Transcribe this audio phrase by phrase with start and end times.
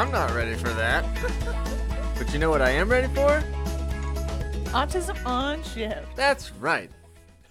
[0.00, 1.04] I'm not ready for that.
[2.16, 3.42] But you know what I am ready for?
[4.72, 6.16] Autism on shift.
[6.16, 6.90] That's right.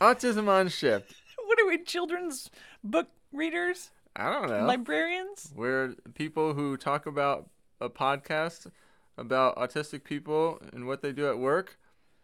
[0.02, 1.14] Autism on shift.
[1.46, 2.50] What are we, children's
[2.84, 3.92] book readers?
[4.16, 4.66] I don't know.
[4.66, 5.54] Librarians?
[5.56, 8.72] We're people who talk about a podcast
[9.16, 11.78] about autistic people and what they do at work.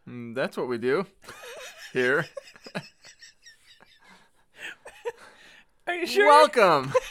[0.09, 1.05] Mm, that's what we do
[1.93, 2.25] here.
[5.85, 6.25] Are you sure?
[6.25, 6.91] Welcome.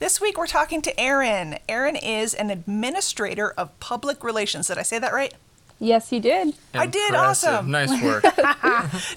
[0.00, 1.58] This week we're talking to Erin.
[1.68, 4.68] Erin is an administrator of public relations.
[4.68, 5.34] Did I say that right?
[5.78, 6.54] Yes, you did.
[6.72, 7.70] I did, awesome.
[7.70, 8.24] Nice work.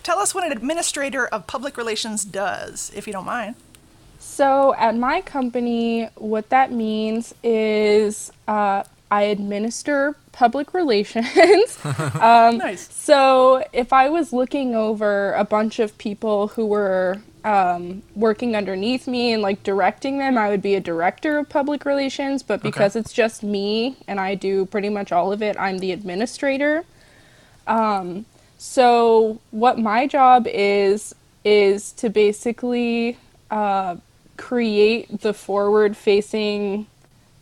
[0.03, 3.55] Tell us what an administrator of public relations does, if you don't mind.
[4.19, 11.79] So, at my company, what that means is uh, I administer public relations.
[11.85, 12.93] um, Nice.
[12.93, 19.07] So, if I was looking over a bunch of people who were um, working underneath
[19.07, 22.43] me and like directing them, I would be a director of public relations.
[22.43, 25.91] But because it's just me and I do pretty much all of it, I'm the
[25.91, 26.85] administrator.
[27.67, 28.25] Um,
[28.57, 31.13] so, what my job is,
[31.43, 33.17] is to basically
[33.51, 33.97] uh,
[34.37, 36.87] create the forward facing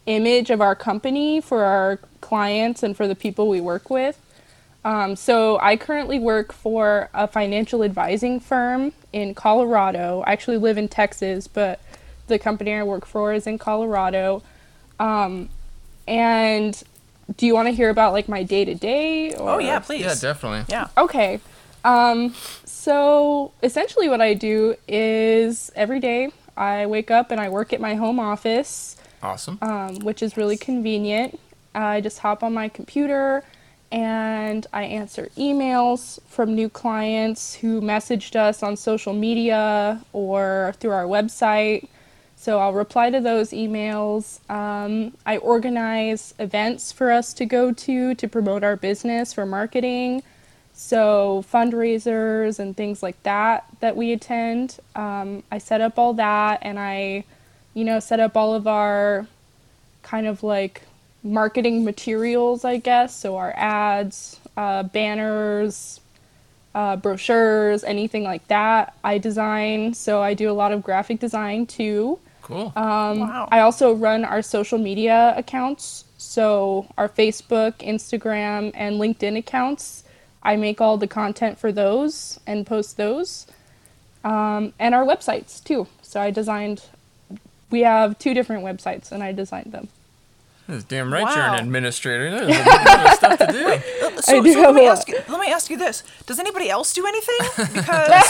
[0.06, 4.20] image of our company for our clients and for the people we work with.
[4.84, 10.24] Um, so I currently work for a financial advising firm in Colorado.
[10.26, 11.80] I actually live in Texas, but
[12.28, 14.42] the company I work for is in Colorado.
[15.00, 15.50] Um,
[16.08, 16.82] and
[17.38, 19.34] do you want to hear about like my day to day?
[19.36, 20.02] Oh, yeah, please.
[20.02, 20.66] yeah, definitely.
[20.70, 20.88] Yeah.
[20.98, 21.40] Okay.
[21.84, 22.34] Um,
[22.66, 27.82] so essentially, what I do is every day I wake up and I work at
[27.82, 29.58] my home office, Awesome.
[29.62, 31.40] um, which is really convenient.
[31.74, 33.44] I just hop on my computer
[33.91, 40.91] and I answer emails from new clients who messaged us on social media or through
[40.91, 41.88] our website.
[42.38, 44.40] So I'll reply to those emails.
[44.50, 50.24] Um, I organize events for us to go to to promote our business for marketing.
[50.74, 54.80] So fundraisers and things like that that we attend.
[54.96, 57.25] Um, I set up all that and I,
[57.74, 59.28] you know, set up all of our
[60.01, 60.81] kind of like
[61.24, 63.16] marketing materials, I guess.
[63.16, 66.00] So our ads, uh, banners,
[66.74, 68.96] uh, brochures, anything like that.
[69.04, 69.94] I design.
[69.94, 72.20] So I do a lot of graphic design too.
[72.42, 72.74] cool.
[72.76, 73.48] Um, Wow.
[73.52, 76.06] I also run our social media accounts.
[76.18, 80.04] So our Facebook, Instagram, and LinkedIn accounts.
[80.44, 83.46] I make all the content for those and post those.
[84.24, 85.88] Um, and our websites too.
[86.02, 86.84] So I designed,
[87.70, 89.90] we have two different websites and I designed them.
[90.68, 92.30] That's damn right you're an administrator.
[92.32, 93.68] There's a lot of stuff to do.
[94.12, 95.20] Uh, So, I do so let me a ask you.
[95.30, 97.38] Let me ask you this: Does anybody else do anything?
[97.74, 98.24] Because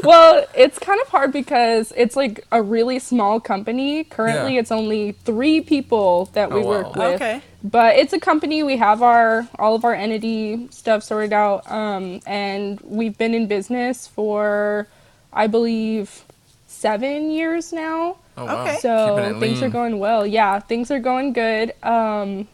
[0.04, 4.04] well, it's kind of hard because it's like a really small company.
[4.04, 4.60] Currently, Yeah.
[4.60, 7.12] it's only three people that we Oh, work wow.
[7.12, 7.14] with.
[7.22, 7.42] Okay.
[7.64, 8.62] But it's a company.
[8.62, 13.46] We have our all of our entity stuff sorted out, um, and we've been in
[13.46, 14.86] business for,
[15.32, 16.22] I believe,
[16.66, 18.16] seven years now.
[18.36, 18.62] Oh, wow.
[18.62, 18.78] Okay.
[18.78, 20.26] So Keeping it things are going well.
[20.26, 21.74] Yeah, things are going good.
[21.82, 22.48] Um,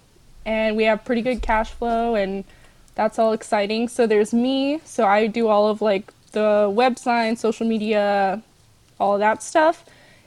[0.45, 2.45] and we have pretty good cash flow, and
[2.95, 3.89] that's all exciting.
[3.89, 4.81] So there's me.
[4.85, 8.43] So I do all of like the website, social media,
[8.99, 9.85] all of that stuff.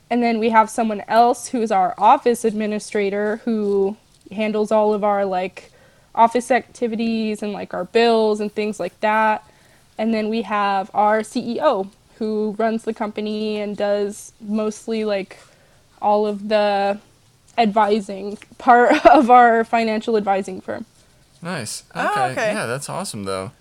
[0.09, 3.95] And then we have someone else who's our office administrator who
[4.31, 5.71] handles all of our like
[6.15, 9.43] office activities and like our bills and things like that.
[9.97, 15.39] And then we have our CEO who runs the company and does mostly like
[16.01, 16.99] all of the
[17.57, 20.85] advising part of our financial advising firm.
[21.41, 21.83] Nice.
[21.95, 22.31] Oh, Okay.
[22.33, 22.53] okay.
[22.53, 23.51] Yeah, that's awesome though.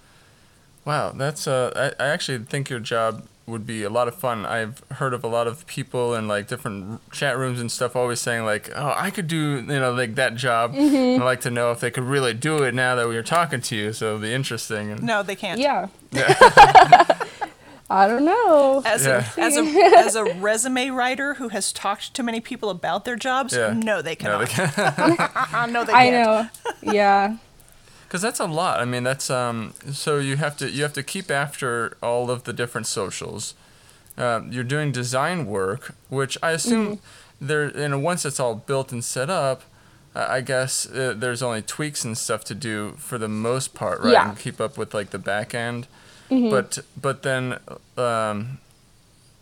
[0.85, 4.45] Wow, that's uh I, I actually think your job would be a lot of fun.
[4.45, 8.21] I've heard of a lot of people in like different chat rooms and stuff always
[8.21, 11.23] saying like, "Oh, I could do, you know, like that job." Mm-hmm.
[11.23, 13.63] I'd like to know if they could really do it now that we are talking
[13.63, 14.91] to you, so it'll be interesting.
[14.91, 15.59] And no, they can't.
[15.61, 15.89] Yeah.
[17.91, 18.83] I don't know.
[18.85, 19.25] As Yeah.
[19.37, 19.61] a as a
[20.07, 23.73] as a resume writer who has talked to many people about their jobs, Yeah.
[23.73, 24.49] no, they No, they cannot.
[24.77, 25.21] can't.
[25.55, 26.17] Uh, no, they I can't.
[26.17, 26.49] I know.
[26.83, 27.37] Yeah.
[28.09, 28.81] Because that's a lot.
[28.81, 29.75] I mean, that's um.
[29.93, 33.53] So you have to you have to keep after all of the different socials.
[34.17, 37.01] Um, you're doing design work, which I assume
[37.39, 37.71] there.
[37.79, 39.61] You know, once it's all built and set up,
[40.15, 44.01] I I guess uh, there's only tweaks and stuff to do for the most part,
[44.01, 44.13] right?
[44.15, 44.31] Yeah.
[44.31, 45.87] And keep up with like the back end.
[46.29, 47.59] But but then
[47.97, 48.59] um,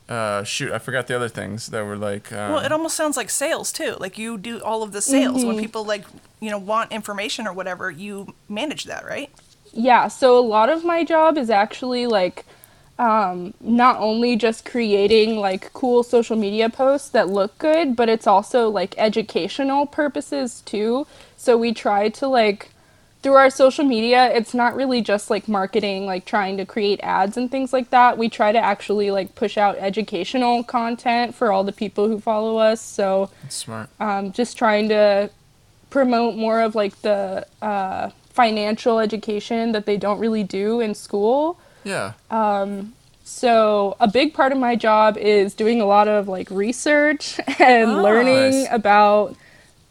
[0.08, 2.32] uh, shoot, I forgot the other things that were like.
[2.32, 3.96] Um, Well, it almost sounds like sales too.
[3.98, 5.46] Like you do all of the sales Mm-hmm.
[5.48, 6.04] when people like
[6.40, 7.90] you know want information or whatever.
[7.90, 9.30] You manage that, right?
[9.72, 12.46] Yeah, so a lot of my job is actually like
[12.98, 18.26] um, not only just creating like cool social media posts that look good, but it's
[18.26, 21.06] also like educational purposes too.
[21.36, 22.70] So we try to like
[23.26, 27.36] through our social media, it's not really just like marketing, like trying to create ads
[27.36, 28.16] and things like that.
[28.16, 32.58] We try to actually like push out educational content for all the people who follow
[32.58, 32.80] us.
[32.80, 33.88] So That's smart.
[33.98, 35.28] um, just trying to
[35.90, 41.58] promote more of like the uh, financial education that they don't really do in school.
[41.82, 42.12] Yeah.
[42.30, 42.92] Um,
[43.24, 47.90] So a big part of my job is doing a lot of like research and
[47.90, 48.02] Oh.
[48.04, 48.68] learning Nice.
[48.70, 49.34] about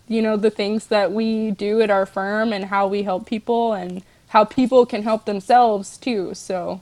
[0.08, 3.74] you know the things that we do at our firm and how we help people
[3.74, 6.34] and how people can help themselves too.
[6.34, 6.82] So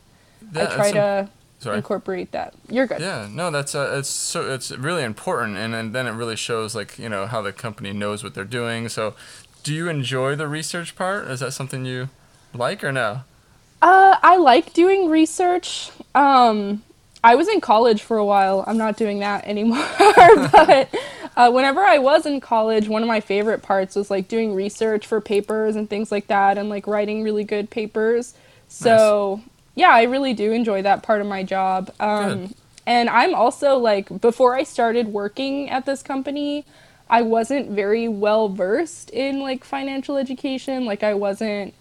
[0.54, 1.30] Yeah, I try to
[1.60, 1.78] Sorry.
[1.78, 2.54] incorporate that.
[2.70, 3.00] You're good.
[3.00, 6.76] Yeah, no, that's uh, it's so it's really important, and, and then it really shows
[6.76, 8.90] like you know how the company knows what they're doing.
[8.90, 9.14] So,
[9.64, 11.28] do you enjoy the research part?
[11.30, 12.10] Is that something you
[12.54, 13.22] like or no?
[13.82, 15.90] Uh, I like doing research.
[16.16, 16.84] Um,
[17.24, 18.64] I was in college for a while.
[18.68, 19.88] I'm not doing that anymore.
[20.52, 20.90] but
[21.36, 25.08] uh, whenever I was in college, one of my favorite parts was like doing research
[25.08, 28.34] for papers and things like that, and like writing really good papers.
[28.68, 29.42] So
[29.76, 31.92] yeah, I really do enjoy that part of my job.
[32.00, 32.54] Um,
[32.86, 36.66] and I'm also like before I started working at this company,
[37.10, 40.86] I wasn't very well versed in like financial education.
[40.86, 41.74] Like I wasn't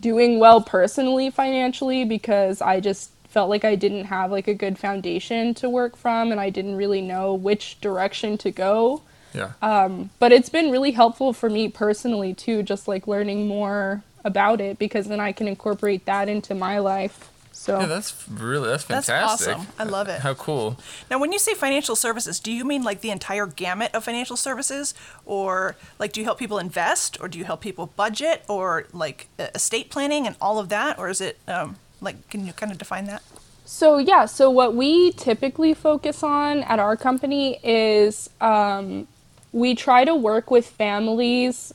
[0.00, 4.78] doing well personally financially because I just felt like I didn't have like a good
[4.78, 9.02] foundation to work from and I didn't really know which direction to go.
[9.32, 9.52] Yeah.
[9.62, 14.60] Um, But it's been really helpful for me personally too, just like learning more about
[14.60, 17.30] it because then I can incorporate that into my life.
[17.52, 19.14] So yeah, that's really that's fantastic.
[19.14, 19.54] That's fantastic.
[19.54, 19.72] awesome.
[19.78, 20.20] I love it.
[20.20, 20.78] How cool.
[21.10, 24.36] Now, when you say financial services, do you mean like the entire gamut of financial
[24.36, 24.94] services?
[25.26, 27.18] Or like, do you help people invest?
[27.20, 28.44] Or do you help people budget?
[28.48, 30.98] Or like estate planning and all of that?
[30.98, 33.22] Or is it um, like, can you kind of define that?
[33.64, 39.06] So yeah, so what we typically focus on at our company is um,
[39.52, 41.72] we try to work with families.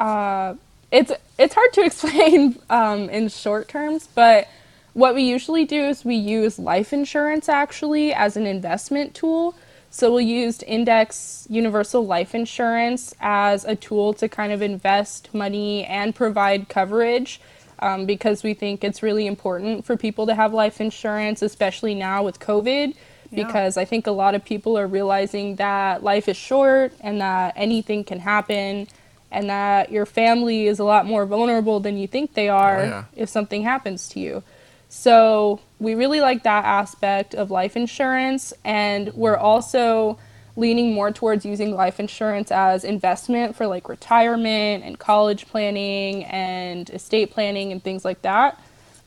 [0.00, 0.54] Uh,
[0.90, 4.48] it's it's hard to explain um, in short terms, but
[4.94, 9.54] what we usually do is we use life insurance actually as an investment tool.
[9.90, 15.84] So we used index universal life insurance as a tool to kind of invest money
[15.84, 17.40] and provide coverage
[17.84, 22.22] um, because we think it's really important for people to have life insurance, especially now
[22.22, 22.94] with COVID.
[23.30, 23.44] Yeah.
[23.44, 27.54] Because I think a lot of people are realizing that life is short and that
[27.56, 28.86] anything can happen,
[29.30, 33.04] and that your family is a lot more vulnerable than you think they are yeah.
[33.16, 34.42] if something happens to you.
[34.88, 40.18] So we really like that aspect of life insurance, and we're also
[40.56, 46.88] leaning more towards using life insurance as investment for like retirement and college planning and
[46.90, 48.60] estate planning and things like that.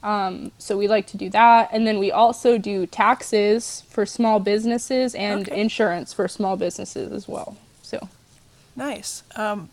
[0.04, 4.40] Um, so we like to do that, and then we also do taxes for small
[4.40, 5.60] businesses and Okay.
[5.60, 7.58] insurance for small businesses as well.
[7.82, 8.08] So
[8.76, 9.24] Nice.
[9.36, 9.70] Um,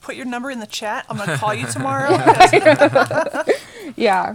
[0.00, 1.06] put your number in the chat.
[1.08, 2.10] I'm going to call you tomorrow.
[3.96, 4.32] yeah,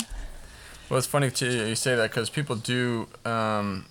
[0.89, 3.07] Well, it's funny too you say that because people do.
[3.25, 3.85] Um,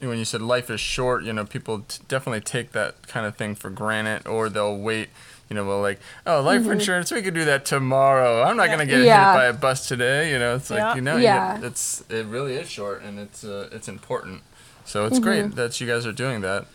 [0.00, 3.36] when you said life is short, you know, people t- definitely take that kind of
[3.36, 5.08] thing for granted, or they'll wait.
[5.48, 8.42] You know, well, like, oh, life insurance, we could do that tomorrow.
[8.42, 8.70] I'm not Yeah.
[8.72, 9.32] gonna get Yeah.
[9.32, 10.30] hit by a bus today.
[10.30, 11.56] You know, it's like you know, you Yeah.
[11.56, 14.42] get- it's it really is short, and it's uh, it's important.
[14.84, 16.66] So it's great that you guys are doing that.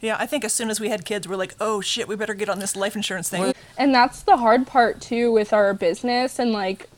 [0.00, 2.34] yeah, I think as soon as we had kids, we're like, oh shit, we better
[2.34, 3.54] get on this life insurance thing.
[3.78, 6.88] And that's the hard part too with our business and like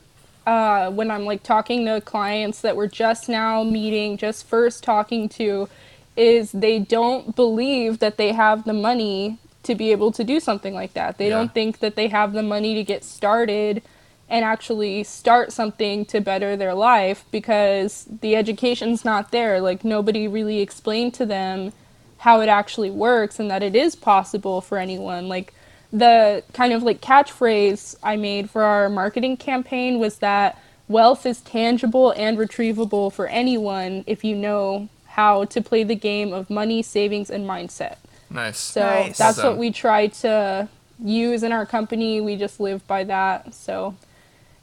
[0.45, 5.27] uh, when i'm like talking to clients that we're just now meeting just first talking
[5.27, 5.67] to
[6.15, 10.73] is they don't believe that they have the money to be able to do something
[10.73, 11.17] like that.
[11.17, 11.37] They Yeah.
[11.37, 13.81] don't think that they have the money to get started
[14.29, 19.59] and actually start something to better their life because the education's not there.
[19.59, 21.73] Like nobody really explained to them
[22.19, 25.27] how it actually works and that it is possible for anyone.
[25.27, 25.53] Like
[25.97, 31.41] the kind of like catchphrase I made for our marketing campaign was that wealth is
[31.41, 36.81] tangible and retrievable for anyone if you know how to play the game of money,
[36.83, 37.95] savings, and mindset.
[38.29, 38.57] Nice.
[38.57, 39.17] So Nice.
[39.17, 40.67] that's Well what we try to
[41.01, 42.19] use in our company.
[42.19, 43.53] We just live by that.
[43.53, 43.95] So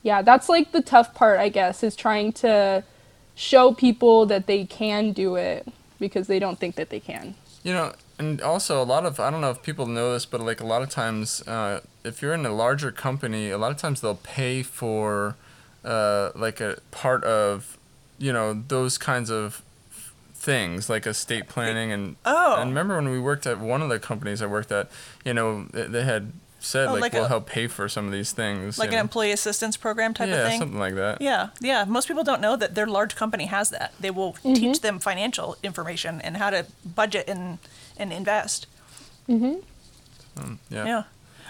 [0.03, 2.85] yeah, that's like the tough part, I guess, is trying to
[3.35, 5.67] show people that they can do it
[5.99, 7.35] because they don't think that they can.
[7.63, 10.41] You know, and also a lot of I don't know if people know this, but
[10.41, 13.79] like a lot of times, uh, if you're in a larger company, a lot of
[13.79, 15.37] times they'll pay for
[15.85, 17.77] uh, like a part of
[18.19, 19.63] you know those kinds of
[20.35, 22.57] things like estate planning and Oh.
[22.61, 24.91] and remember when we worked at one of the companies I worked at,
[25.25, 28.07] you know they, they had said, Oh, like, like we'll a- help pay for some
[28.07, 28.79] of these things.
[28.79, 29.01] like an know.
[29.01, 30.61] employee assistance program type yeah, of thing.
[30.61, 31.21] something like that.
[31.21, 31.85] Yeah, yeah.
[31.85, 33.93] Most people don't know that their large company has that.
[33.99, 34.55] They will Mm-hmm.
[34.55, 37.59] teach them financial information and how to budget and
[38.03, 38.67] and invest.
[39.29, 39.47] Yeah.
[40.71, 41.03] Yeah.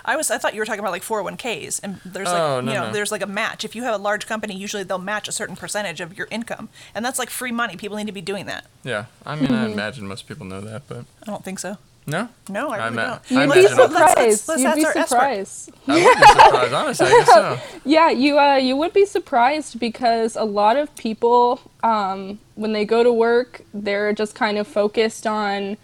[0.05, 2.73] I was I thought you were talking about like 401ks and there's like Oh, no,
[2.73, 2.93] you know no.
[2.93, 3.65] there's like a match.
[3.65, 6.69] If you have a large company, usually they'll match a certain percentage of your income.
[6.93, 7.77] And that's like free money.
[7.77, 8.67] People need to be doing that.
[8.83, 9.05] Yeah.
[9.25, 9.55] I mean, Mm-hmm.
[9.55, 11.77] I imagine most people know that, but I don't think so.
[12.09, 12.29] no.
[12.49, 13.39] No, I really ma- don't.
[13.39, 14.49] I You'd be imagine all- Let's- let's- surprised.
[14.49, 15.71] let's You'd be surprised.
[15.87, 16.73] I would be surprised.
[16.75, 17.59] Honestly, I guess so.
[17.85, 22.85] Yeah, you uh, you would be surprised because a lot of people, um, when they
[22.85, 25.77] go to work, they're just kind of focused on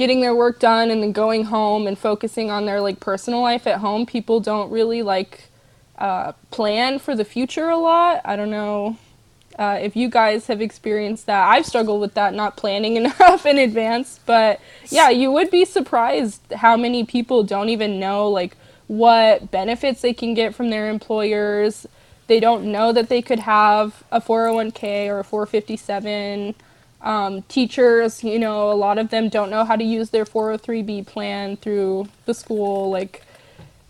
[0.00, 3.66] getting their work done and then going home and focusing on their like personal life
[3.66, 4.06] at home.
[4.06, 5.50] People don't really like
[5.98, 8.22] uh, plan for the future a lot.
[8.24, 8.96] I don't know
[9.58, 11.46] uh, if you guys have experienced that.
[11.46, 14.20] I've struggled with that, not planning enough in advance.
[14.24, 20.00] But yeah, you would be surprised how many people don't even know like what benefits
[20.00, 21.86] they can get from their employers.
[22.26, 26.54] They don't know that they could have a 401k or a 457.
[27.02, 31.06] Um, teachers, you know, a lot of them don't know how to use their 403b
[31.06, 32.90] plan through the school.
[32.90, 33.22] Like,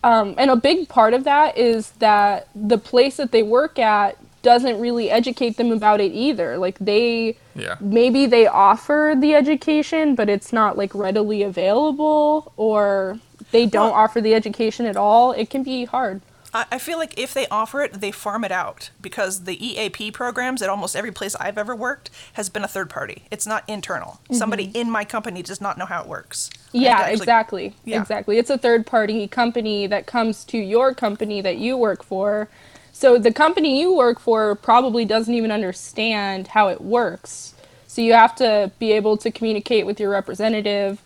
[0.03, 4.17] um, and a big part of that is that the place that they work at
[4.43, 6.57] doesn't really educate them about it either.
[6.57, 7.75] Like they Yeah.
[7.79, 13.19] maybe they offer the education, but it's not like readily available, or
[13.51, 15.33] they don't Well- offer the education at all.
[15.33, 16.21] It can be hard.
[16.53, 20.11] I, I feel like if they offer it, they farm it out because the EAP
[20.11, 23.23] programs at almost every place I've ever worked has been a third party.
[23.31, 24.19] It's not internal.
[24.31, 26.49] Somebody in my company does not know how it works.
[26.51, 27.75] I have to Yeah, actually- exactly.
[27.85, 28.01] Yeah.
[28.01, 28.37] Exactly.
[28.37, 32.49] It's a third party company that comes to your company that you work for.
[32.93, 37.53] So the company you work for probably doesn't even understand how it works.
[37.87, 41.01] So you have to be able to communicate with your representative.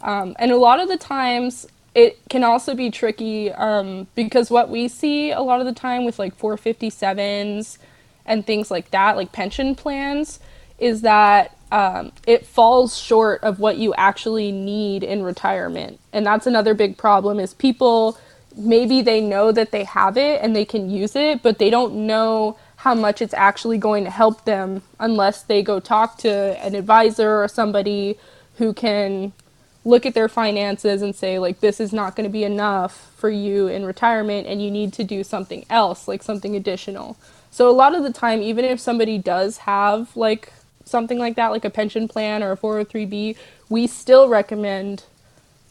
[0.00, 4.68] Um, and a lot of the times it can also be tricky um, because what
[4.68, 7.78] we see a lot of the time with like 457s
[8.24, 10.38] and things like that, like pension plans,
[10.78, 15.98] is that um, it falls short of what you actually need in retirement.
[16.12, 18.18] And that's another big problem is people
[18.56, 21.94] maybe they know that they have it and they can use it, but they don't
[22.06, 26.30] know how much it's actually going to help them unless they go talk to
[26.64, 28.18] an advisor or somebody
[28.56, 29.32] who can
[29.90, 33.28] look at their finances and say like this is not going to be enough for
[33.28, 37.16] you in retirement and you need to do something else like something additional.
[37.50, 40.52] So a lot of the time even if somebody does have like
[40.84, 43.36] something like that like a pension plan or a 403b
[43.68, 45.04] we still recommend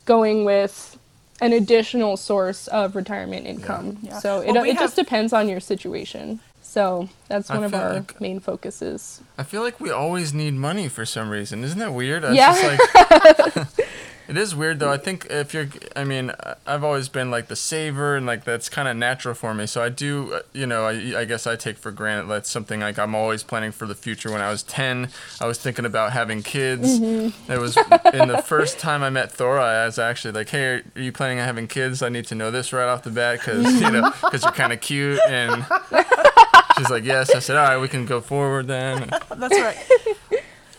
[0.06, 0.98] going with
[1.42, 3.98] an additional source of retirement income.
[4.02, 4.20] Yeah.
[4.20, 7.94] so it, Well, we it just depends on your situation so that's one of our
[7.96, 11.64] like- main focuses I feel like we always need money for some reason.
[11.64, 12.22] Isn't that weird?
[12.24, 12.54] Yeah.
[12.54, 13.68] just like
[14.30, 14.92] It is weird though.
[14.92, 16.32] I think if you're I mean,
[16.68, 19.66] I've always been like the saver and like that's kind of natural for me.
[19.66, 22.80] So I do, uh, you know, I, I guess I take for granted that's something
[22.82, 24.32] like I'm always planning for the future.
[24.32, 25.10] When I was 10,
[25.42, 27.00] I was thinking about having kids.
[27.00, 27.52] Mm-hmm.
[27.52, 27.76] It was
[28.14, 31.40] in the first time I met Thora, I was actually like, "Hey, are you planning
[31.40, 32.04] on having kids?
[32.04, 34.72] I need to know this right off the bat cuz you know, cuz you're kind
[34.72, 35.66] of cute." And
[36.80, 39.78] she's like, "Yes." I said, "All right, we can go forward then." That's right.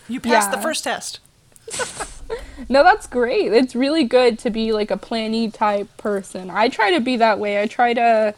[0.07, 1.19] You passed the first test.
[2.69, 3.51] No, that's great.
[3.53, 6.49] It's really good to be like a planny type person.
[6.49, 7.61] I try to be that way.
[7.61, 8.33] I try to,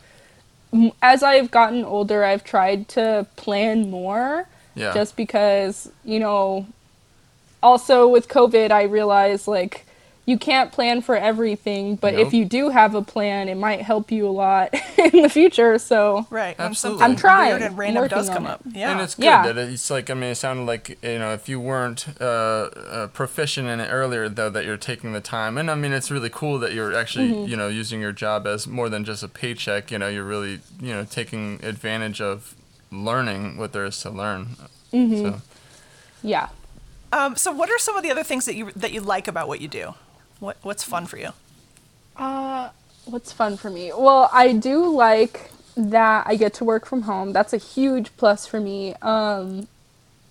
[1.02, 4.94] as I've gotten older, I've tried to plan more Yeah.
[4.94, 6.66] just because, you know,
[7.62, 9.86] also with COVID, I realized like
[10.26, 12.28] you can't plan for everything, but Nope.
[12.28, 15.78] if you do have a plan, it might help you a lot in the future.
[15.78, 16.56] So, Right.
[16.58, 17.04] Absolutely.
[17.04, 17.50] I'm trying.
[17.50, 18.50] Weird and random Working does on come it.
[18.52, 18.62] up.
[18.72, 18.92] Yeah.
[18.94, 19.52] And it's good Yeah.
[19.52, 23.08] that it's like I mean it sounded like you know if you weren't uh, uh,
[23.08, 26.30] proficient in it earlier though that you're taking the time and I mean it's really
[26.30, 27.50] cool that you're actually Mm-hmm.
[27.50, 30.60] you know using your job as more than just a paycheck you know you're really
[30.82, 32.56] you know taking advantage of
[32.92, 34.56] learning what there is to learn
[34.94, 35.22] Mm-hmm.
[35.22, 35.42] so
[36.22, 36.48] yeah.
[37.12, 39.48] um, so what are some of the other things that you that you like about
[39.50, 39.96] what you do?
[40.44, 41.30] What what's fun for you?
[42.18, 42.70] Uh,
[43.06, 43.94] what's fun for me?
[43.96, 47.32] Well, I do like that I get to work from home.
[47.32, 48.94] That's a huge plus for me.
[49.02, 49.70] Um,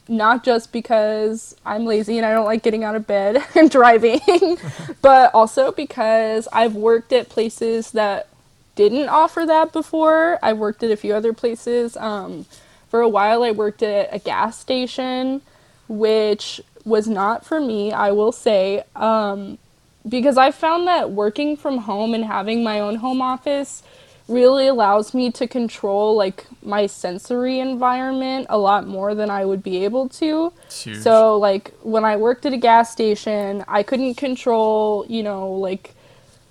[0.09, 4.21] not just because I'm lazy and I don't like getting out of bed and driving,
[5.01, 8.29] but also because I've worked at places that
[8.75, 10.39] didn't offer that before.
[10.43, 11.97] I worked at a few other places.
[11.97, 12.45] Um,
[12.91, 15.41] for a while, I worked at a gas station,
[15.89, 18.83] which was not for me, I will say.
[18.95, 19.57] Um,
[20.09, 23.83] because I found that working from home and having my own home office
[24.29, 29.63] really allows me to control like my sensory environment a lot more than I would
[29.63, 30.53] be able to.
[31.03, 35.95] So like when I worked at a gas station, I couldn't control, you know, like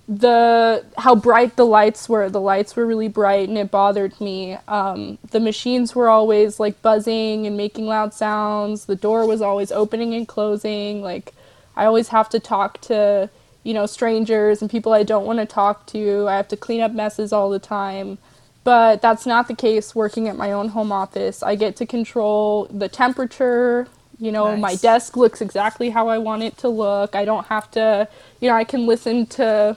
[0.08, 2.30] the how bright the lights were.
[2.30, 4.58] The lights were really bright and it bothered me.
[4.68, 8.86] Um, the machines were always like buzzing and making loud sounds.
[8.86, 11.02] The door was always opening and closing.
[11.02, 11.34] Like
[11.76, 13.30] I always have to talk to
[13.64, 16.28] you know strangers and people I don't want to talk to.
[16.28, 18.18] I have to clean up messes all the time.
[18.64, 21.42] But that's not the case working at my own home office.
[21.42, 23.88] I get to control the temperature.
[24.20, 27.16] You know, my desk looks exactly how I want it to look.
[27.16, 28.08] I don't have to,
[28.40, 29.76] you know, I can listen to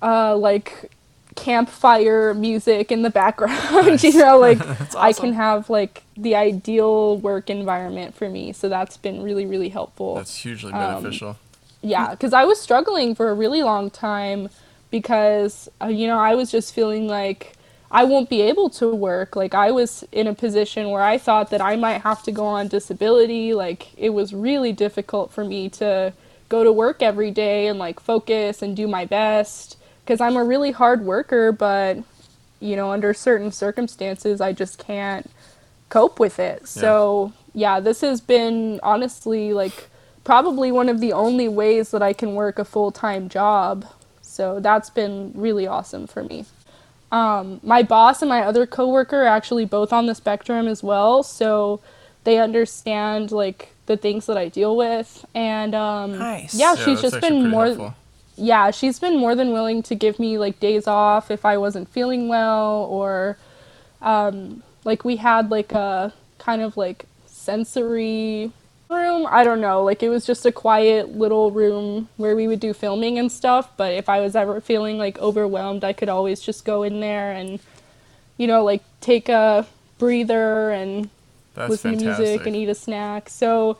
[0.00, 0.90] uh, like
[1.36, 4.02] campfire music in the background.
[4.02, 4.58] you know, like
[4.96, 8.54] I can have like the ideal work environment for me.
[8.54, 11.36] So that's been really, really helpful That's hugely Um, beneficial.
[11.82, 14.48] Yeah because i was struggling for a really long time
[14.90, 17.54] because uh, you know i was just feeling like
[17.90, 19.36] i won't be able to work.
[19.36, 22.46] Like i was in a position where i thought that i might have to go
[22.46, 23.52] on disability.
[23.52, 26.12] Like it was really difficult for me to
[26.48, 30.44] go to work every day and like focus and do my best because i'm a
[30.44, 31.98] really hard worker but
[32.60, 35.30] you know under certain circumstances i just can't
[35.92, 36.66] cope with it.
[36.66, 39.90] So, yeah, this has been honestly like
[40.24, 43.86] probably one of the only ways that I can work a full time job.
[44.20, 46.46] So, that's been really awesome for me.
[47.10, 51.22] Um, my boss and my other coworker are actually both on the spectrum as well.
[51.22, 51.80] So,
[52.24, 55.24] they understand like the things that I deal with.
[55.34, 56.54] And um, Nice.
[56.54, 57.94] yeah, Yeah, she's just been more helpful.
[58.36, 61.88] yeah, she's been more than willing to give me like days off if I wasn't
[61.88, 63.36] feeling well or
[64.00, 68.50] um like we had like a kind of like sensory
[68.92, 69.26] room.
[69.30, 72.72] I don't know, like it was just a quiet little room where we would do
[72.72, 76.64] filming and stuff, but if I was ever feeling like overwhelmed, I could always just
[76.64, 77.60] go in there and
[78.36, 79.66] you know, like take a
[79.98, 81.08] breather and
[81.54, 82.16] That's listen fantastic.
[82.16, 83.28] to music and eat a snack.
[83.28, 83.78] So,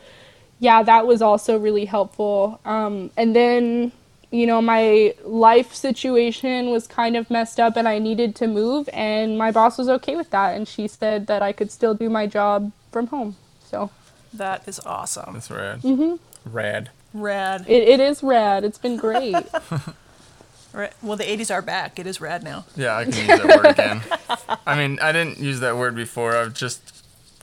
[0.61, 2.61] yeah, that was also really helpful.
[2.65, 3.91] Um, and then,
[4.31, 8.89] you know, my life situation was kind of messed up and I needed to move,
[8.93, 10.55] and my boss was okay with that.
[10.55, 13.37] And she said that I could still do my job from home.
[13.65, 13.91] So,
[14.35, 15.35] That is awesome.
[15.35, 15.83] That's rad.
[15.83, 16.17] Mm-hmm.
[16.51, 16.91] Rad.
[17.15, 17.67] Rad.
[17.69, 18.65] it, it is rad.
[18.65, 19.35] It's been great.
[20.73, 20.93] right.
[21.03, 21.99] Well, the 80s are back.
[21.99, 22.65] It is rad now.
[22.75, 24.01] Yeah, I can use that word again.
[24.67, 26.37] I mean, I didn't use that word before.
[26.37, 27.03] I've just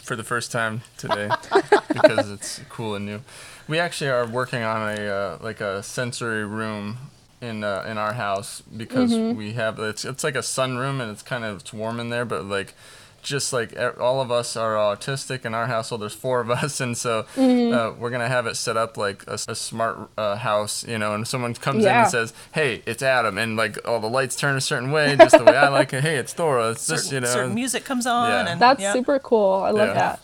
[0.10, 1.30] for the first time today
[1.94, 3.22] because it's cool and new.
[3.68, 6.98] We actually are working on a uh, like a sensory room
[7.42, 11.22] in uh, in our house because we have it's it's like a sunroom and it's
[11.22, 12.74] kind of it's warm in there, but like
[13.22, 16.02] just like all of us are autistic in our household.
[16.02, 19.38] There's four of us, and so uh, we're gonna have it set up like a,
[19.48, 21.14] a smart uh, house, you know.
[21.14, 24.56] And someone comes in and says, "Hey, it's Adam," and like all the lights turn
[24.56, 26.02] a certain way, just the way I like it.
[26.04, 26.72] Hey, it's Thora.
[26.72, 27.28] It's just you know.
[27.28, 28.30] certain music comes on.
[28.30, 28.52] Yeah.
[28.52, 28.94] And, That's yeah.
[28.94, 29.62] super cool.
[29.64, 29.94] I love Yeah.
[29.94, 30.20] that.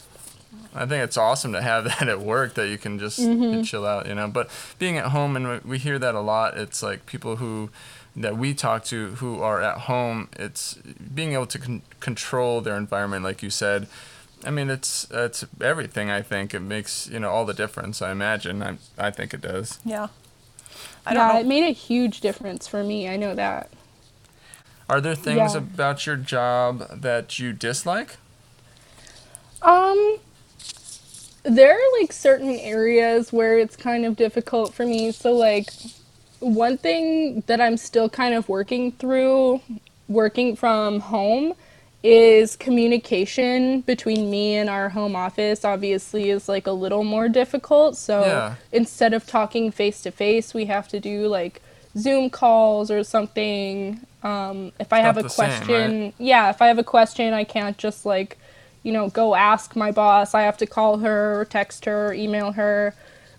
[0.78, 3.18] I think it's awesome to have that at work that you can just
[3.66, 4.28] chill out, you know.
[4.28, 6.58] But being at home, and we- we hear that a lot.
[6.58, 7.70] It's like people who
[8.16, 10.30] that we talk to who are at home.
[10.38, 13.88] It's being able to con- control their environment, like you said.
[14.46, 16.10] I mean, it's it's everything.
[16.12, 18.02] I think it makes you know all the difference.
[18.02, 18.62] I imagine.
[18.64, 19.80] I I think it does.
[19.86, 20.08] Yeah.
[21.06, 21.40] I don't yeah, know.
[21.40, 23.08] it made a huge difference for me.
[23.10, 23.72] I know that.
[24.90, 25.56] Are there things Yeah.
[25.56, 28.18] about your job that you dislike?
[29.62, 30.18] Um,
[31.44, 35.12] there are like certain areas where it's kind of difficult for me.
[35.12, 35.72] So, like,
[36.40, 39.62] one thing that I'm still kind of working through,
[40.08, 41.54] working from home,
[42.04, 47.98] is communication between me and our home office obviously is like a little more difficult.
[47.98, 48.56] So Yeah.
[48.72, 51.62] instead of talking face to face, we have to do like
[51.98, 54.02] Zoom calls or something.
[54.24, 56.14] Um, if I have a the same, question, right?
[56.20, 58.38] yeah, if I have a question, I can't just like,
[58.84, 60.36] you know, go ask my boss.
[60.36, 62.94] I have to call her, or text her, or email her,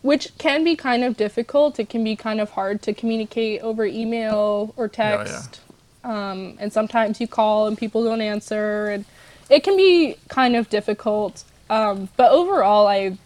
[0.07, 1.81] which can be kind of difficult.
[1.81, 5.17] It can be kind of hard to communicate over email or yeah.
[5.25, 5.61] text.
[6.05, 9.05] Um, and sometimes you call and people don't answer, and
[9.51, 11.43] it can be kind of difficult.
[11.69, 13.19] Um, but overall, I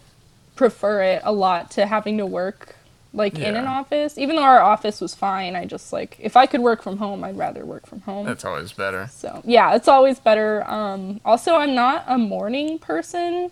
[0.55, 2.75] prefer it a lot to having to work
[3.13, 4.17] like in an office.
[4.17, 7.23] Even though our office was fine, I just like if I could work from home,
[7.23, 8.25] I'd rather work from home.
[8.25, 9.07] That's always better.
[9.11, 10.67] So yeah, it's always better.
[10.67, 13.51] Um, also, I'm not a morning person,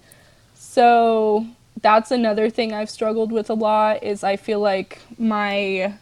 [0.56, 1.46] so
[1.82, 4.04] that's another thing I've struggled with a lot.
[4.04, 5.94] Is I feel like my,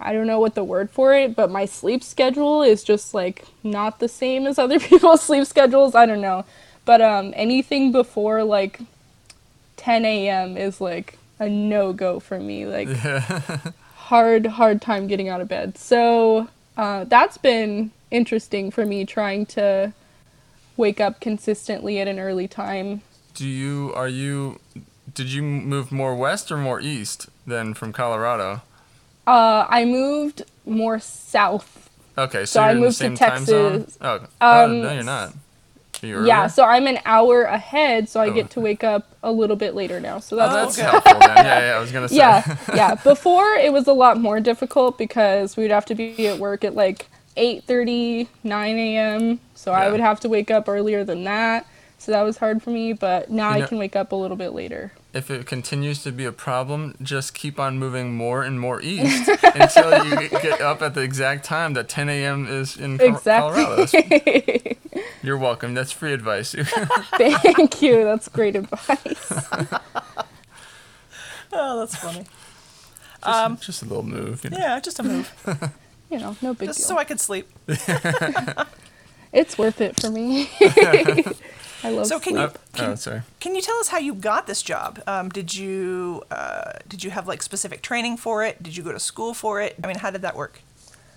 [0.00, 3.44] I don't know what the word for it, but my sleep schedule is just like
[3.62, 5.94] not the same as other people's sleep schedules.
[5.94, 6.44] I don't know,
[6.84, 8.80] but um, anything before like
[9.76, 10.56] 10 a.m.
[10.56, 12.66] is like a no go for me.
[12.66, 12.88] Like
[13.96, 15.78] hard, hard time getting out of bed.
[15.78, 19.92] So uh, that's been interesting for me trying to
[20.76, 23.02] wake up consistently at an early time.
[23.34, 24.60] Do you are you
[25.16, 28.62] did you move more west or more east than from Colorado?
[29.26, 31.90] Uh, I moved more south.
[32.16, 33.78] Okay, so, So you're I in the moved to same time zone.
[33.80, 33.98] Texas.
[34.00, 35.32] Oh, oh, Um, no, you're not.
[36.02, 38.32] Yeah, so I'm an hour ahead, so I Oh.
[38.32, 40.18] get to wake up a little bit later now.
[40.20, 40.88] So that's Oh, that's okay.
[40.88, 41.44] helpful then.
[41.44, 42.16] Yeah, yeah, I was gonna say.
[42.16, 42.94] yeah, yeah.
[42.96, 46.74] Before it was a lot more difficult because we'd have to be at work at
[46.74, 49.40] like 8:30, 9 a.m.
[49.54, 51.66] So I would have to wake up earlier than that.
[51.98, 54.36] So that was hard for me, but now You I can wake up a little
[54.36, 54.92] bit later.
[55.16, 59.28] If it continues to be a problem, just keep on moving more and more east
[59.42, 62.46] until you get- get up at the exact time that 10 a.m.
[62.46, 63.82] is in Col- Colorado.
[63.82, 64.76] Exactly.
[65.22, 65.74] You're welcome.
[65.74, 66.54] That's free advice.
[67.16, 68.04] Thank you.
[68.04, 69.32] That's great advice.
[71.52, 72.24] Oh, that's funny.
[73.24, 74.44] just, um, just a little move.
[74.44, 74.58] You know?
[74.58, 75.32] Yeah, just a move,
[76.10, 76.88] You know, no big just deal.
[76.88, 77.48] so I could sleep.
[79.32, 80.48] It's worth it for me.
[81.86, 82.50] I love So can sleep.
[82.76, 83.22] you Oh, oh, sorry.
[83.40, 85.00] can you tell us how you got this job?
[85.06, 88.62] Um, did you uh, did you have like specific training for it?
[88.62, 89.76] Did you go to school for it?
[89.82, 90.60] I mean, how did that work?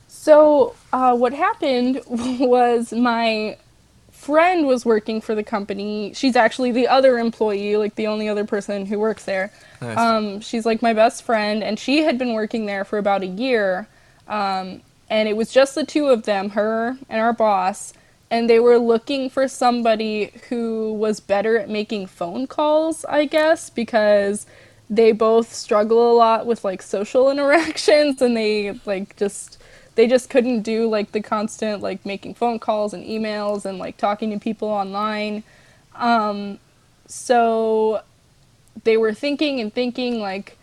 [0.08, 3.58] So, uh, what happened was my
[4.12, 6.13] friend was working for the company.
[6.13, 9.51] She's actually the other employee, like the only other person who works there.
[9.82, 9.97] Nice.
[9.97, 13.27] Um, she's like my best friend, and she had been working there for about a
[13.27, 13.88] year.
[14.27, 17.93] Um, and it was just the two of them, her and our boss.
[18.31, 23.69] And they were looking for somebody who was better at making phone calls, I guess,
[23.69, 24.45] because
[24.89, 29.57] they both struggle a lot with like social interactions and they like just
[29.95, 33.97] they just couldn't do like the constant like making phone calls and emails and like
[33.97, 35.43] talking to people online.
[35.95, 36.59] Um,
[37.07, 38.01] so
[38.83, 40.57] they were thinking and thinking like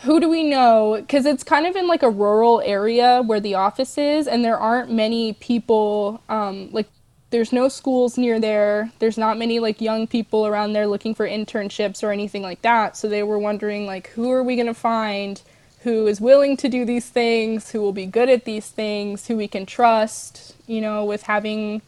[0.00, 0.96] who do we know?
[1.00, 4.58] Because it's kind of in like a rural area where the office is and there
[4.58, 6.88] aren't many people um, like
[7.30, 8.92] there's no schools near there.
[8.98, 12.96] There's not many like young people around there looking for internships or anything like that.
[12.96, 15.42] So they were wondering like who are we going to find
[15.80, 19.36] who is willing to do these things who will be good at these things who
[19.36, 21.80] we can trust you know with having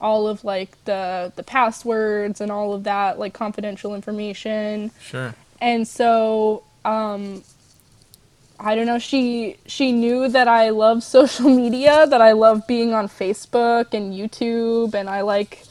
[0.00, 4.90] all of like the the passwords and all of that like confidential information.
[5.00, 5.34] Sure.
[5.60, 7.42] and so um
[8.62, 12.94] i don't know she she knew that i love social media that i love being
[12.94, 15.64] on facebook and youtube and i like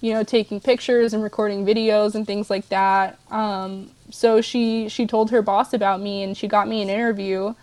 [0.00, 3.18] you know taking pictures and recording videos and things like that.
[3.30, 7.54] Um so she she told her boss about me and she got me an interview.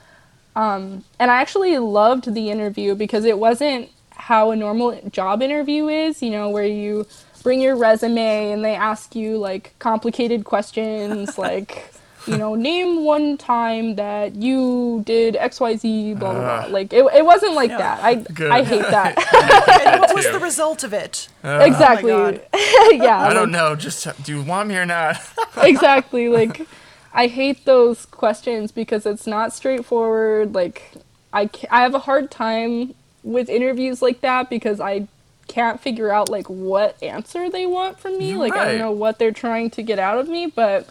[0.55, 5.87] Um and i actually loved the interview because it wasn't how a normal job interview
[5.87, 7.05] is you know where you
[7.41, 11.92] bring your resume and they ask you like complicated questions like
[12.27, 16.71] you know name one time that you did xyz blah blah blah ah.
[16.71, 17.77] like it, it wasn't like Yeah.
[17.77, 18.51] that i Good.
[18.51, 19.17] i hate that
[19.85, 21.27] And what was the result of it?
[21.43, 21.57] Ah.
[21.57, 22.41] Oh exactly God.
[22.91, 23.75] yeah I don't know.
[23.75, 25.17] Just do you want me or not?
[25.57, 26.65] exactly like
[27.13, 30.91] i hate those questions because it's not straightforward like
[31.31, 35.07] I, I have a hard time with interviews like that because i
[35.47, 39.19] can't figure out like what answer they want from me like i don't know what
[39.19, 40.87] they're trying to get out of me but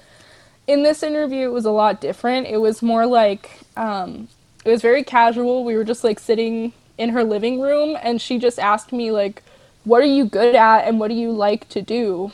[0.66, 2.46] in this interview it was a lot different.
[2.46, 4.29] It was more like um,
[4.64, 5.64] it was very casual.
[5.64, 9.42] We were just like sitting in her living room and she just asked me like
[9.85, 12.33] what are you good at and what do you like to do?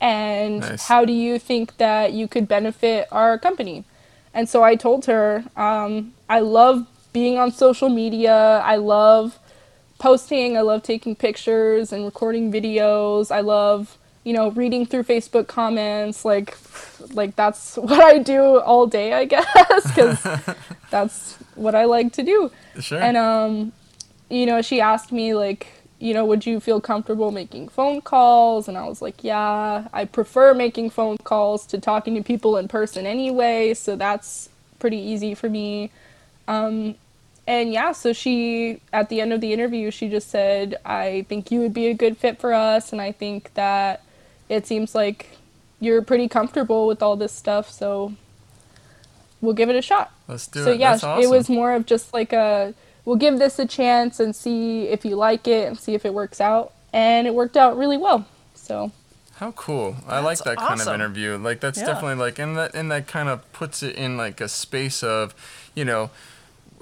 [0.00, 0.86] And Nice.
[0.86, 3.84] how do you think that you could benefit our company?
[4.32, 8.60] And so i told her um, i love being on social media.
[8.64, 9.38] I love
[9.98, 10.56] posting.
[10.56, 13.30] I love taking pictures and recording videos.
[13.34, 16.54] I love you know reading through facebook comments like
[17.14, 19.46] like that's what i do all day i guess
[19.88, 20.22] because
[20.90, 22.50] that's what i like to do.
[22.78, 23.00] Sure.
[23.00, 23.72] and um
[24.28, 28.68] you know she asked me like you know would you feel comfortable making phone calls?
[28.68, 32.68] And i was like yeah i prefer making phone calls to talking to people in
[32.68, 35.90] person anyway so that's pretty easy for me.
[36.46, 36.96] Um
[37.46, 41.50] and yeah so she at the end of the interview she just said i think
[41.50, 44.02] you would be a good fit for us and i think that
[44.48, 45.30] it seems like
[45.80, 48.12] you're pretty comfortable with all this stuff so
[49.40, 50.74] we'll give it a shot Let's do so it.
[50.74, 51.22] So yeah, awesome.
[51.22, 55.04] it was more of just like a we'll give this a chance and see if
[55.04, 56.72] you like it and see if it works out.
[56.92, 58.26] And it worked out really well.
[58.54, 58.92] So
[59.36, 59.96] How cool!
[60.06, 61.38] I like That's that kind of interview.
[61.38, 61.86] Like that's Yeah.
[61.86, 65.34] definitely like, and that and that kind of puts it in like a space of,
[65.74, 66.10] you know,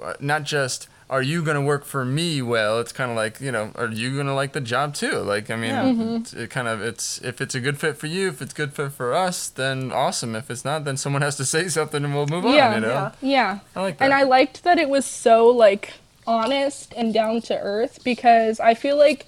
[0.02, 2.80] uh, not just are you gonna work for me well.
[2.80, 5.18] It's kind of like you know, are you gonna like the job too?
[5.18, 5.84] Like I mean, Yeah.
[5.84, 6.14] Mm-hmm.
[6.16, 8.72] it's- it kind of it's if it's a good fit for you, if it's good
[8.72, 10.34] fit for us, then awesome.
[10.34, 12.74] If it's not, then someone has to say something and we'll move Yeah, on.
[12.74, 13.10] You know, yeah.
[13.20, 13.58] yeah.
[13.76, 14.04] I like that.
[14.04, 15.94] And I liked that it was so like
[16.26, 19.26] honest and down to earth because I feel like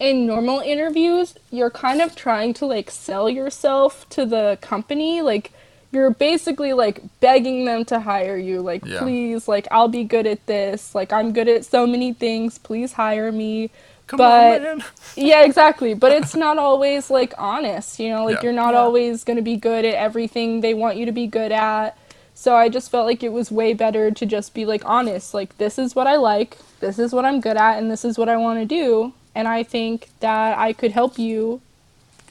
[0.00, 5.52] in normal interviews you're kind of trying to like sell yourself to the company like
[5.92, 9.00] you're basically like begging them to hire you like Yeah.
[9.00, 10.94] please like I'll be good at this.
[10.94, 12.58] Like I'm good at so many things.
[12.58, 13.70] Please hire me.
[14.06, 14.84] Come but on,
[15.16, 15.94] yeah exactly.
[15.94, 18.24] But it's not always like honest you know?
[18.24, 18.44] Like Yeah.
[18.44, 18.80] you're not Yeah.
[18.80, 21.96] always going to be good at everything they want you to be good at.
[22.34, 25.34] So i just felt like it was way better to just be like honest.
[25.34, 26.56] Like this is what i like.
[26.80, 29.12] This is what i'm good at and this is what i want to do.
[29.34, 31.60] And i think that i could help you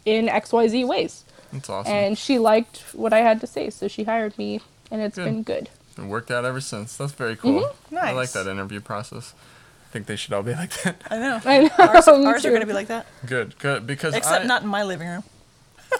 [0.03, 1.93] in xyz ways That's awesome.
[1.93, 5.25] and she liked what i had to say so she hired me and it's Good.
[5.25, 6.95] been good It worked out ever since.
[6.97, 7.61] That's very cool.
[7.61, 7.97] Mm-hmm.
[7.97, 9.33] I like that interview process.
[9.87, 11.01] I think they should all be like that.
[11.11, 11.39] I know.
[11.43, 13.85] I know, Ours, me ours are going to be like that, Good, good.
[13.85, 15.23] Because except I, not in my living room.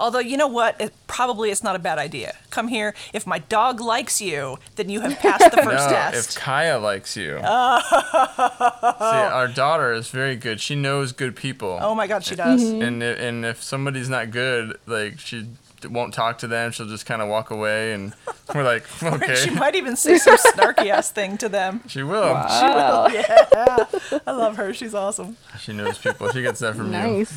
[0.00, 2.34] Although you know what, it probably it's not a bad idea.
[2.48, 2.94] Come here.
[3.12, 6.36] If my dog likes you, then you have passed the first no, test.
[6.36, 7.38] if Kaya likes you.
[7.38, 10.60] See, our daughter is very good.
[10.60, 11.78] She knows good people.
[11.82, 12.62] oh my God, she does.
[12.62, 12.82] Mm-hmm.
[12.82, 15.46] And and if somebody's not good, like she
[15.84, 16.72] won't talk to them.
[16.72, 18.12] She'll just kind of walk away, and
[18.54, 21.82] we're like, okay, She might even say some snarky ass thing to them.
[21.88, 22.22] she will.
[22.22, 23.08] Wow.
[23.10, 23.24] She will.
[23.60, 24.72] Yeah, I love her.
[24.74, 25.36] She's awesome.
[25.58, 26.30] She knows people.
[26.30, 26.92] She gets that from you.
[26.92, 27.32] nice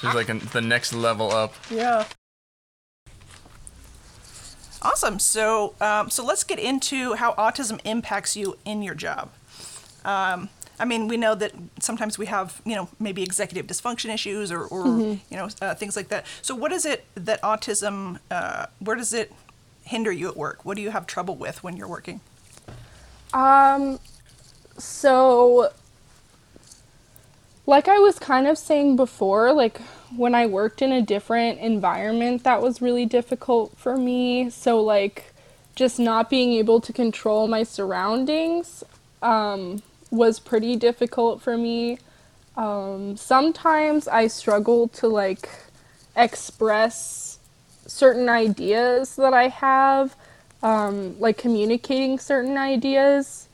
[0.00, 1.54] She's like in the next level up.
[1.70, 2.04] Yeah.
[4.82, 5.18] Awesome.
[5.18, 9.30] So, um, so let's get into how autism impacts you in your job.
[10.04, 10.48] Um,
[10.80, 14.64] I mean, we know that sometimes we have, you know, maybe executive dysfunction issues or,
[14.64, 16.26] or you know, uh, things like that.
[16.42, 18.18] So, what is it that autism?
[18.30, 19.32] Uh, where does it
[19.84, 20.64] hinder you at work?
[20.64, 22.20] What do you have trouble with when you're working?
[23.34, 24.00] Um,
[24.78, 25.70] so,
[27.66, 29.80] like I was kind of saying before, like
[30.16, 34.48] when I worked in a different environment, that was really difficult for me.
[34.48, 35.34] So, like,
[35.74, 38.82] just not being able to control my surroundings
[39.22, 41.98] um, was pretty difficult for me.
[42.56, 45.48] Um, sometimes I struggle to, like,
[46.16, 47.38] express
[47.86, 50.16] certain ideas that I have,
[50.62, 53.48] um, like communicating certain ideas.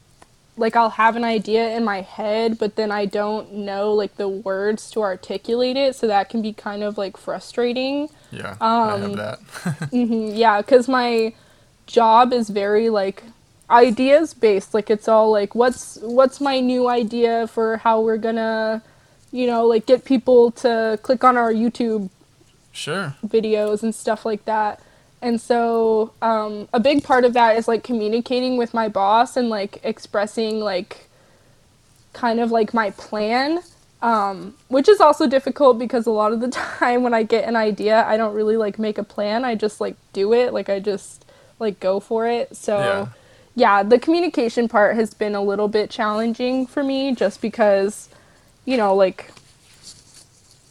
[0.56, 4.28] Like I'll have an idea in my head, but then I don't know like the
[4.28, 8.08] words to articulate it, so that can be kind of like frustrating.
[8.30, 9.40] Yeah, I Um, have that.
[9.92, 11.34] Yeah, because my
[11.86, 13.24] job is very like
[13.70, 14.74] ideas based.
[14.74, 18.82] Like it's all like what's what's my new idea for how we're gonna,
[19.32, 22.10] you know, like get people to click on our YouTube
[22.72, 23.14] sure.
[23.26, 24.80] videos and stuff like that.
[25.22, 29.48] And so um, a big part of that is like communicating with my boss and
[29.48, 31.08] like expressing like
[32.12, 33.60] kind of like my plan,
[34.02, 36.48] um, which is also difficult because a lot of the
[36.78, 39.44] time when I get an idea, I don't really like make a plan.
[39.44, 40.52] I just like do it.
[40.52, 41.24] Like I just
[41.58, 42.54] like go for it.
[42.54, 43.06] So Yeah.
[43.56, 48.10] Yeah, the communication part has been a little bit challenging for me just because,
[48.66, 49.32] you know, like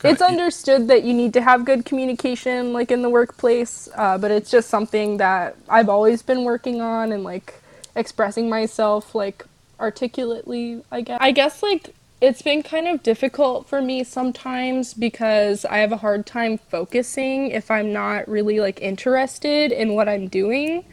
[0.04, 4.18] it's Got- understood that you need to have good communication like in the workplace uh,
[4.18, 7.56] but it's just something that i've always been working on and like
[7.96, 9.46] expressing myself like
[9.80, 11.18] articulately i guess.
[11.22, 15.98] I guess like it's been kind of difficult for me sometimes because i have a
[15.98, 20.86] hard time focusing if i'm not really like interested in what i'm doing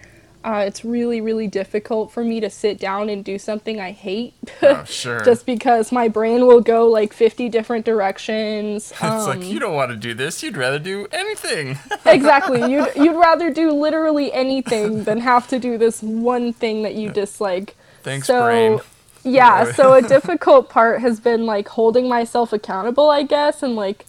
[0.44, 4.35] uh, it's really really difficult for me to sit down and do something i hate
[4.62, 5.20] Oh, sure.
[5.24, 8.90] just because my brain will go like 50 different directions.
[8.92, 10.42] it's Um, like you don't want to do this.
[10.42, 11.78] You'd rather do anything.
[12.07, 12.61] exactly.
[12.70, 17.11] You'd, you'd rather do literally anything than have to do this one thing that you
[17.11, 17.76] dislike.
[18.02, 18.81] Thanks, so, brain.
[19.24, 24.07] Yeah, so a difficult part has been like holding myself accountable, I guess, and like,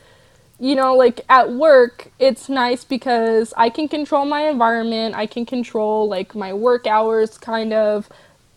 [0.63, 5.45] you know, like at work, it's nice because I can control my environment, I can
[5.45, 8.07] control like my work hours kind of,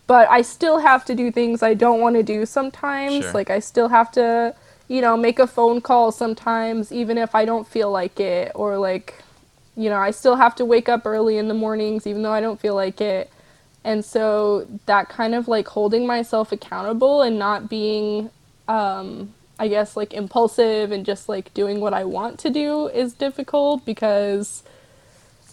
[0.07, 3.25] but I still have to do things I don't want to do sometimes.
[3.25, 3.33] Sure.
[3.33, 4.55] Like, I still have to,
[4.87, 8.77] you know, make a phone call sometimes, even if I don't feel like it, or
[8.77, 9.21] like,
[9.75, 12.39] you know, I still have to wake up early in the mornings, even though I
[12.39, 13.29] don't feel like it.
[13.83, 18.29] And so that kind of like holding myself accountable and not being,
[18.69, 23.13] um, I guess, like impulsive and just like doing what I want to do is
[23.13, 24.63] difficult because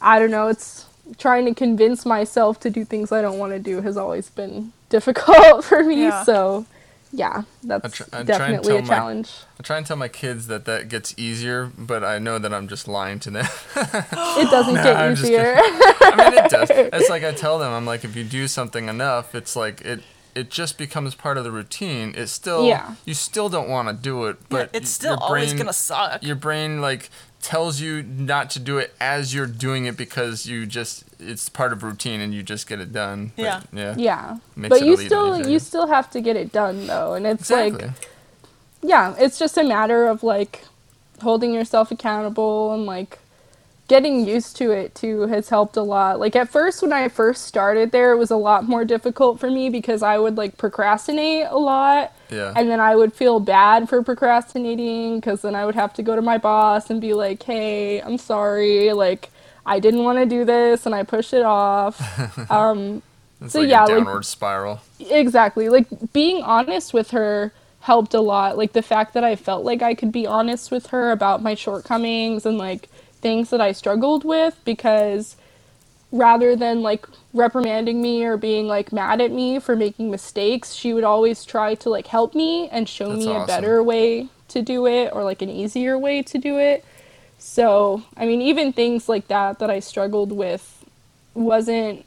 [0.01, 0.87] I don't know, it's
[1.19, 4.73] trying to convince myself to do things I don't want to do has always been
[4.91, 6.03] difficult for me.
[6.05, 6.23] Yeah.
[6.25, 6.67] So,
[7.13, 9.31] yeah, that's tr- I try and definitely tell a my- challenge.
[9.59, 12.67] I try and tell my kids that that gets easier, but I know that I'm
[12.69, 13.47] just lying to them.
[13.77, 15.55] It doesn't get I'm easier.
[15.57, 16.69] I mean, it does.
[16.71, 20.03] It's like I tell them, I'm like, if you do something enough, it's like it.
[20.35, 22.15] It just becomes part of the routine.
[22.17, 22.95] It's still, Yeah.
[23.05, 26.23] you still don't want to do it, but it's still your always gonna suck.
[26.23, 27.09] Your brain like
[27.41, 31.73] tells you not to do it as you're doing it because you just it's part
[31.73, 33.33] of routine and you just get it done.
[33.37, 33.61] But, Yeah.
[33.73, 33.95] yeah.
[33.97, 34.37] yeah.
[34.57, 35.51] Makes But it you still easier.
[35.53, 37.13] you still have to get it done though.
[37.15, 37.87] And it's Exactly.
[37.89, 38.09] like
[38.83, 40.65] yeah, it's just a matter of like
[41.23, 43.19] holding yourself accountable and like
[43.87, 46.19] getting used to it too has helped a lot.
[46.19, 49.51] Like at first when I first started there it was a lot more difficult for
[49.51, 52.13] me because I would like procrastinate a lot.
[52.31, 52.53] Yeah.
[52.57, 56.17] And then I would feel bad for procrastinating cuz then I would have to go
[56.17, 58.93] to my boss and be like, "Hey, I'm sorry.
[58.93, 59.31] Like
[59.67, 62.01] I didn't want to do this and I pushed it off."
[62.51, 63.03] um
[63.47, 64.81] so like yeah, a like- downward spiral.
[65.11, 69.63] exactly like being honest with her helped a lot like the fact that i felt
[69.63, 72.89] like i could be honest with her about my shortcomings and like
[73.25, 75.37] things that i struggled with because
[76.13, 80.93] rather than like reprimanding me or being like mad at me for making mistakes she
[80.95, 84.63] would always try to like help me and show That's me a better way to
[84.63, 86.85] do it or like an easier way to do it
[87.39, 90.85] so i mean even things like that that i struggled with
[91.35, 92.05] wasn't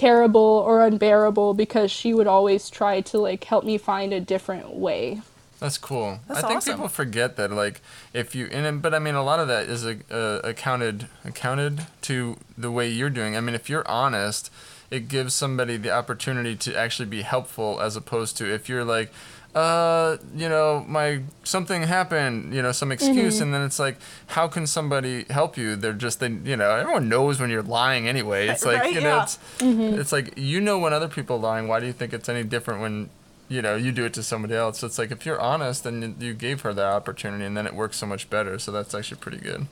[0.00, 4.74] terrible or unbearable because she would always try to like help me find a different
[4.74, 5.20] way.
[5.60, 6.20] That's cool.
[6.26, 6.72] That's I think awesome.
[6.74, 7.80] people forget that, like,
[8.14, 11.86] if you and but I mean, a lot of that is uh, uh, accounted accounted
[12.02, 13.36] to the way you're doing.
[13.36, 14.50] I mean, if you're honest,
[14.90, 19.12] it gives somebody the opportunity to actually be helpful, as opposed to if you're like,
[19.54, 23.42] uh, you know, my something happened, you know, some excuse, Mm-hmm.
[23.44, 25.76] and then it's like, how can somebody help you?
[25.76, 28.48] They're just they, you know, everyone knows when you're lying anyway.
[28.52, 29.22] It's like Right, you know, yeah.
[29.24, 31.68] it's it's like you know when other people are lying.
[31.68, 33.10] Why do you think it's any different when
[33.50, 34.78] you know you do it to somebody else?
[34.78, 37.74] So it's like if you're honest, then you- gave her that opportunity, and then it
[37.74, 38.58] works so much better.
[38.58, 39.66] So that's actually pretty good.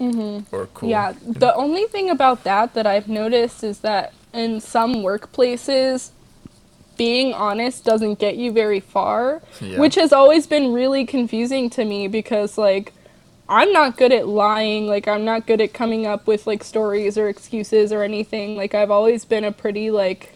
[0.00, 0.54] Mm-hmm.
[0.54, 0.88] Or cool.
[0.88, 6.10] Yeah, the only thing about that that I've noticed is that in some workplaces,
[6.96, 9.78] being honest doesn't get you very far, Yeah.
[9.80, 12.92] which has always been really confusing to me because, like,
[13.48, 14.86] I'm not good at lying.
[14.86, 18.56] Like, I'm not good at coming up with, like, stories or excuses or anything.
[18.56, 20.35] Like, I've always been a pretty, like,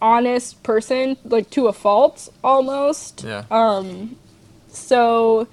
[0.00, 3.24] honest person, like, to a fault almost.
[3.24, 3.44] Yeah.
[3.50, 4.16] Um,
[4.68, 5.48] so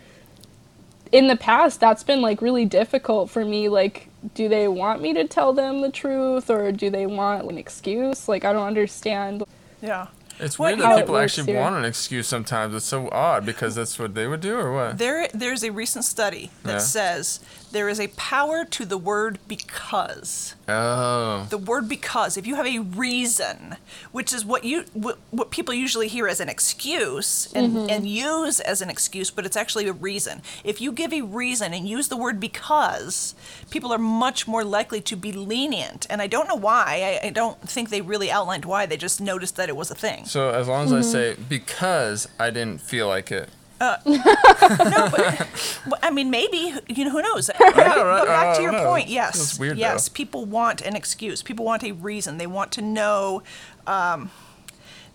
[1.12, 5.14] in the past that's been like really difficult for me like do they want me
[5.14, 9.44] to tell them the truth or do they want an excuse like i don't understand
[9.82, 10.08] Yeah.
[10.40, 11.62] It's What- weird that people actually here.
[11.62, 12.74] want an excuse sometimes.
[12.76, 14.98] It's so odd because that's what they would do, or what?
[14.98, 16.80] There, there's a recent study that Yeah.
[16.80, 17.40] says
[17.72, 20.56] there is a power to the word because.
[20.68, 21.48] Oh.
[21.50, 23.78] The word because, if you have a reason,
[24.12, 27.90] which is what you what, what people usually hear as an excuse and, mm-hmm.
[27.90, 30.42] and use as an excuse, but it's actually a reason.
[30.64, 33.36] If you give a reason and use the word because,
[33.70, 36.06] people are much more likely to be lenient.
[36.10, 37.20] And I don't know why.
[37.24, 38.86] I, I don't think they really outlined why.
[38.86, 40.26] They just noticed that it was a thing.
[40.34, 41.12] So as long as I mm-hmm.
[41.12, 43.50] say because I didn't feel like it.
[43.80, 47.52] Uh, well, I mean, maybe you know who knows.
[47.56, 48.22] But back, right?
[48.22, 48.84] but back to your know.
[48.84, 50.10] point, yes, weird, yes.
[50.10, 50.14] though.
[50.16, 51.44] People want an excuse.
[51.44, 52.40] People want a reason.
[52.40, 53.44] They want to know.
[53.86, 54.32] Um,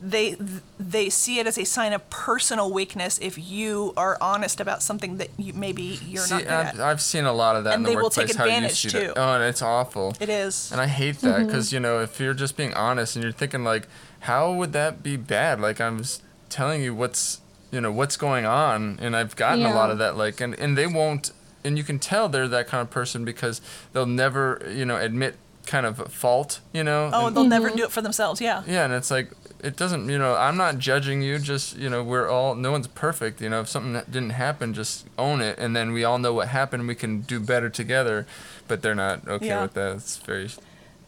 [0.00, 0.36] they
[0.78, 5.16] they see it as a sign of personal weakness if you are honest about something
[5.16, 6.80] that you maybe you're See, not I've.
[6.80, 8.82] I've seen a lot of that And in the they will take how you advantage,
[8.82, 9.12] too.
[9.16, 10.14] Oh, and it's awful.
[10.20, 10.70] It is.
[10.70, 11.46] And I hate that mm-hmm.
[11.46, 13.88] because you know if you're just being honest and you're thinking like,
[14.20, 15.60] how would that be bad?
[15.60, 16.02] Like I'm
[16.48, 20.16] telling you what's you know what's going on, and I've gotten a lot of that.
[20.16, 21.32] Like, and and they won't,
[21.64, 23.60] and you can tell they're that kind of person because
[23.92, 26.60] they'll never you know admit kind of a fault.
[26.72, 27.10] You know.
[27.12, 27.76] Oh, and- they'll never mm-hmm.
[27.76, 28.40] do it for themselves.
[28.40, 28.62] Yeah.
[28.66, 29.30] yeah, and it's like
[29.62, 30.08] it doesn't.
[30.08, 31.38] You know, I'm not judging you.
[31.38, 33.40] Just you know, we're all no one's perfect.
[33.40, 36.32] You know, if something that didn't happen, just own it, and then we all know
[36.32, 36.88] what happened.
[36.88, 38.26] We can do better together.
[38.66, 39.62] But they're not okay Yeah.
[39.62, 39.96] with that.
[39.96, 40.50] It's very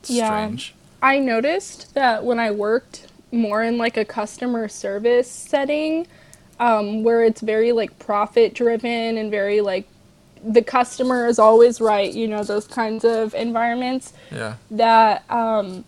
[0.07, 0.27] Yeah.
[0.27, 0.75] strange.
[1.03, 6.07] I noticed that when I worked more in like a customer service setting,
[6.59, 9.87] um, where it's very like profit driven and very like
[10.45, 14.55] the customer is always right, you know, those kinds of environments, Yeah.
[14.71, 15.85] that um,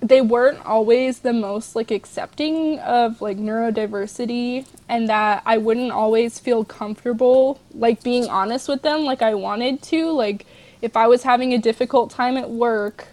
[0.00, 6.38] they weren't always the most like accepting of like neurodiversity and that I wouldn't always
[6.38, 10.46] feel comfortable like being honest with them like I wanted to like
[10.82, 13.08] if I was having a difficult time at work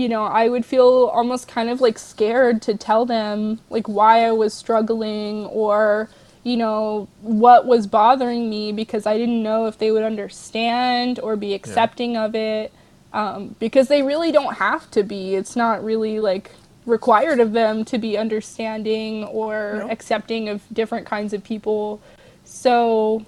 [0.00, 4.26] you know I would feel almost kind of like scared to tell them like why
[4.26, 6.10] I was struggling or
[6.44, 11.34] you know what was bothering me because I didn't know if they would understand or
[11.34, 12.72] be accepting of it
[13.14, 15.34] um, because they really don't have to be.
[15.34, 16.50] It's not really like
[16.84, 19.90] required of them to be understanding or No.
[19.90, 22.00] accepting of different kinds of people.
[22.44, 23.24] So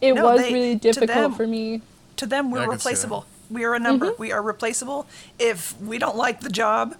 [0.00, 1.82] it No, was they- really difficult them- for me.
[2.16, 2.88] To them, we're I can see that.
[2.90, 3.24] replaceable.
[3.52, 4.06] We are a number.
[4.12, 4.22] Mm-hmm.
[4.22, 5.06] We are replaceable.
[5.38, 6.96] If we don't like the job,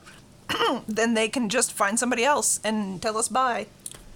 [0.88, 3.66] then they can just find somebody else and tell us bye.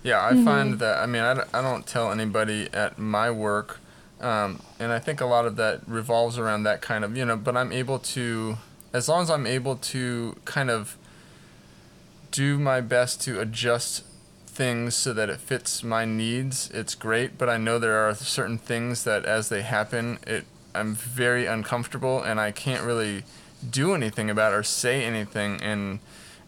[0.03, 0.45] Yeah, I Mm-hmm.
[0.45, 0.99] find that.
[0.99, 3.81] I mean, I, don't- I don't tell anybody at my work,
[4.21, 7.37] um, and I think a lot of that revolves around that kind of you know.
[7.37, 8.59] But I'm able to,
[8.93, 10.97] as long as I'm able to kind of
[12.31, 14.05] do my best to adjust
[14.47, 17.37] things so that it fits my needs, it's great.
[17.39, 20.45] But I know there are certain things that as they happen, it
[20.77, 23.25] I'm very uncomfortable and I can't really
[23.69, 25.99] do anything about it or say anything and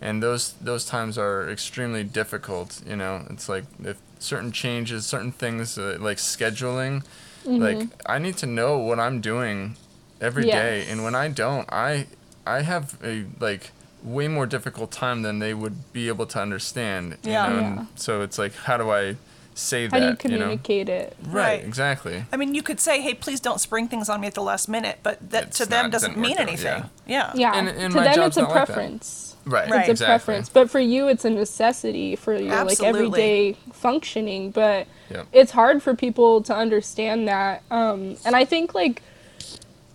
[0.01, 5.33] and those those times are extremely difficult you know it's like if certain changes certain
[5.33, 7.03] things uh, like scheduling
[7.45, 9.75] like i need to know what i'm doing
[10.21, 10.89] every day, Yes.
[10.91, 12.07] and when i don't i
[12.47, 13.71] i have a like
[14.05, 17.49] way more difficult time than they would be able to understand you Yeah.
[17.49, 17.55] know?
[17.61, 17.67] Yeah.
[17.67, 19.17] And so it's like how do i
[19.59, 21.17] say How that do you know communicate it?
[21.25, 21.65] right, Right.
[21.65, 24.43] exactly I mean, you could say, "Hey, please don't spring things on me at the
[24.43, 26.85] last minute," but that It's to them not- doesn't doesn't mean out, anything.
[27.07, 27.33] yeah.
[27.35, 27.53] Yeah.
[27.53, 27.53] Yeah.
[27.59, 29.37] And- and to my them, job's it's a not like preference.
[29.45, 29.81] right Right.
[29.81, 30.07] It's a exactly.
[30.07, 34.51] preference, but for you, it's a necessity for your like everyday functioning.
[34.51, 35.27] But Yep.
[35.33, 39.03] it's hard for people to understand that, um, and I think like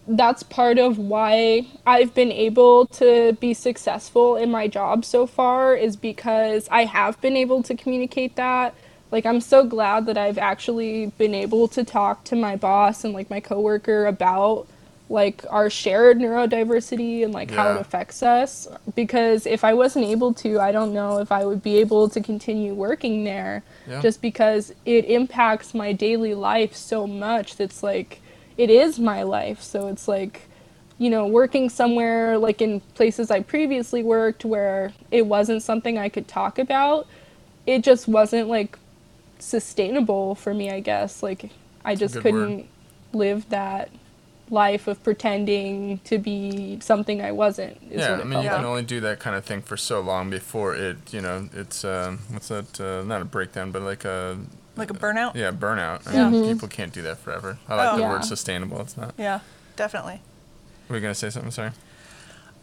[0.05, 5.76] that's part of why I've been able to be successful in my job so far
[5.76, 8.74] is because I have been able to communicate that.
[9.14, 13.14] Like I'm so glad that I've actually been able to talk to my boss and
[13.14, 14.66] like my coworker about
[15.07, 18.68] like our shared neurodiversity and like how it affects us.
[18.95, 22.22] Because if I wasn't able to, I don't know if I would be able to
[22.22, 24.01] continue working there Yeah.
[24.01, 28.20] just because it impacts my daily life so much that's like
[28.57, 29.61] it is my life.
[29.61, 30.49] So it's like
[30.97, 36.07] you know working somewhere like in places i previously worked where it wasn't something i
[36.07, 37.07] could talk about
[37.66, 38.78] it just wasn't like
[39.43, 41.49] sustainable for me i guess like
[41.85, 42.67] i just couldn't
[43.13, 43.89] live that
[44.49, 48.57] life of pretending to be something i wasn't is yeah, what I mean, you like.
[48.57, 51.83] can only do that kind of thing for so long before it, you know, it's
[51.85, 52.79] um, what's that?
[52.79, 54.37] Uh, not a breakdown, but like a
[54.75, 55.35] Like a burnout.
[55.35, 56.05] yeah, burnout.
[56.07, 56.29] I Yeah.
[56.29, 56.53] mean, Mm-hmm.
[56.53, 57.57] people can't do that forever.
[57.69, 57.95] I like Oh.
[57.95, 58.09] the Yeah.
[58.11, 58.81] word sustainable.
[58.81, 59.13] It's not.
[59.17, 59.39] Yeah,
[59.75, 60.21] definitely.
[60.89, 61.51] Were you gonna say something?
[61.51, 61.71] Sorry.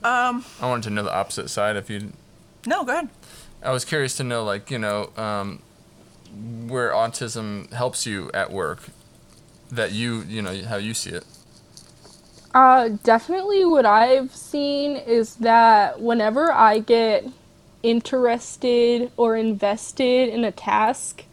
[0.04, 1.76] Um, I wanted to know the opposite side.
[1.76, 2.12] If you,
[2.66, 3.08] no, go ahead.
[3.62, 5.60] I was curious to know, like, you know, um,
[6.66, 8.88] where autism helps you at work.
[9.70, 11.24] That you, you know, how you see it.
[12.52, 17.24] Uh, definitely what I've seen is that whenever I get
[17.82, 21.24] interested or invested in a task,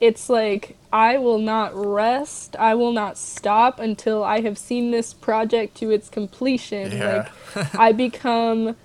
[0.00, 5.14] it's like I will not rest, I will not stop until I have seen this
[5.14, 6.92] project to its completion.
[6.92, 7.30] Yeah.
[7.54, 8.76] Like I become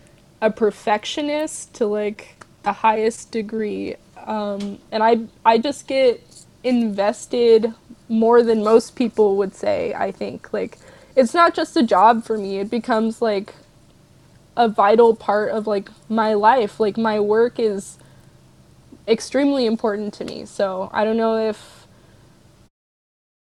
[0.41, 3.95] a perfectionist to like the highest degree.
[4.25, 6.23] Um, and I I just get
[6.63, 7.73] invested
[8.07, 10.51] more than most people would say, I think.
[10.53, 10.77] Like
[11.15, 12.59] it's not just a job for me.
[12.59, 13.53] It becomes like
[14.55, 16.79] a vital part of like my life.
[16.79, 17.97] Like my work is
[19.07, 20.45] extremely important to me.
[20.45, 21.87] So I don't know if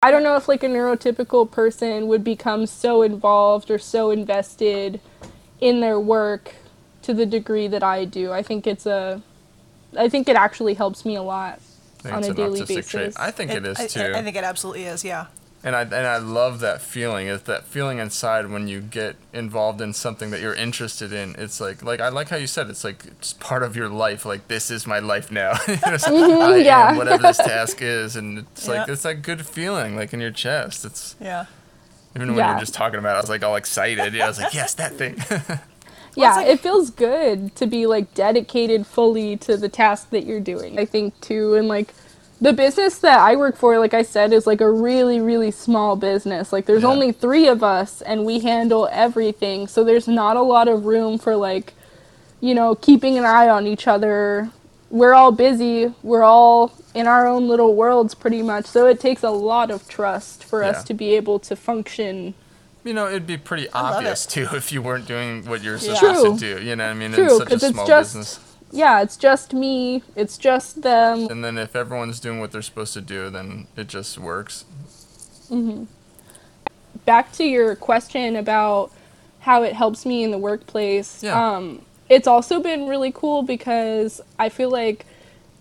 [0.02, 5.00] I don't know if like a neurotypical person would become so involved or so invested
[5.60, 6.54] in their work
[7.02, 8.30] to the degree that I do.
[8.30, 9.22] I think it's a
[9.96, 11.60] I think it actually helps me a lot
[12.04, 13.04] on a daily autistic trait.
[13.06, 13.16] basis.
[13.16, 14.00] I think it is too.
[14.00, 15.04] I, I think it absolutely is.
[15.04, 15.26] Yeah.
[15.66, 17.26] And I and I love that feeling.
[17.26, 21.34] It's that feeling inside when you get involved in something that you're interested in.
[21.38, 24.26] It's like like I like how you said it's like it's part of your life.
[24.26, 25.52] Like this is my life now.
[25.66, 26.90] You know, Mm-hmm, yeah.
[26.90, 30.30] am whatever this task is, and it's like it's that good feeling like in your
[30.32, 30.84] chest.
[30.84, 31.46] It's Yeah.
[32.14, 32.50] even when Yeah.
[32.50, 34.12] you're just talking about, it, I was like all excited.
[34.12, 35.16] Yeah, I was like yes, that thing.
[36.16, 40.40] yeah, like- it feels good to be like dedicated fully to the task that you're
[40.40, 40.78] doing.
[40.78, 41.94] I think too, and like
[42.40, 45.96] the business that I work for, like I said, is like a really, really small
[45.96, 46.52] business.
[46.52, 46.88] Like there's Yeah.
[46.90, 49.66] only three of us and we handle everything.
[49.68, 51.72] So there's not a lot of room for like,
[52.40, 54.50] you know, keeping an eye on each other.
[54.90, 55.94] We're all busy.
[56.02, 58.66] We're all in our own little worlds pretty much.
[58.66, 60.70] So it takes a lot of trust for Yeah.
[60.70, 62.34] us to be able to function
[62.84, 65.94] you know, it'd be pretty obvious too if you weren't doing what you're Yeah.
[65.94, 66.38] supposed True.
[66.38, 66.64] to do.
[66.64, 68.40] You know, what I mean, True, in such a 'cause it's small just- business.
[68.72, 70.02] yeah, it's just me.
[70.14, 71.28] It's just them.
[71.30, 74.64] And then if everyone's doing what they're supposed to do, then it just works.
[75.50, 75.86] Mhm.
[77.04, 78.90] back to your question about
[79.40, 81.22] how it helps me in the workplace.
[81.22, 81.38] Yeah.
[81.56, 85.04] Um, it's also been really cool because I feel like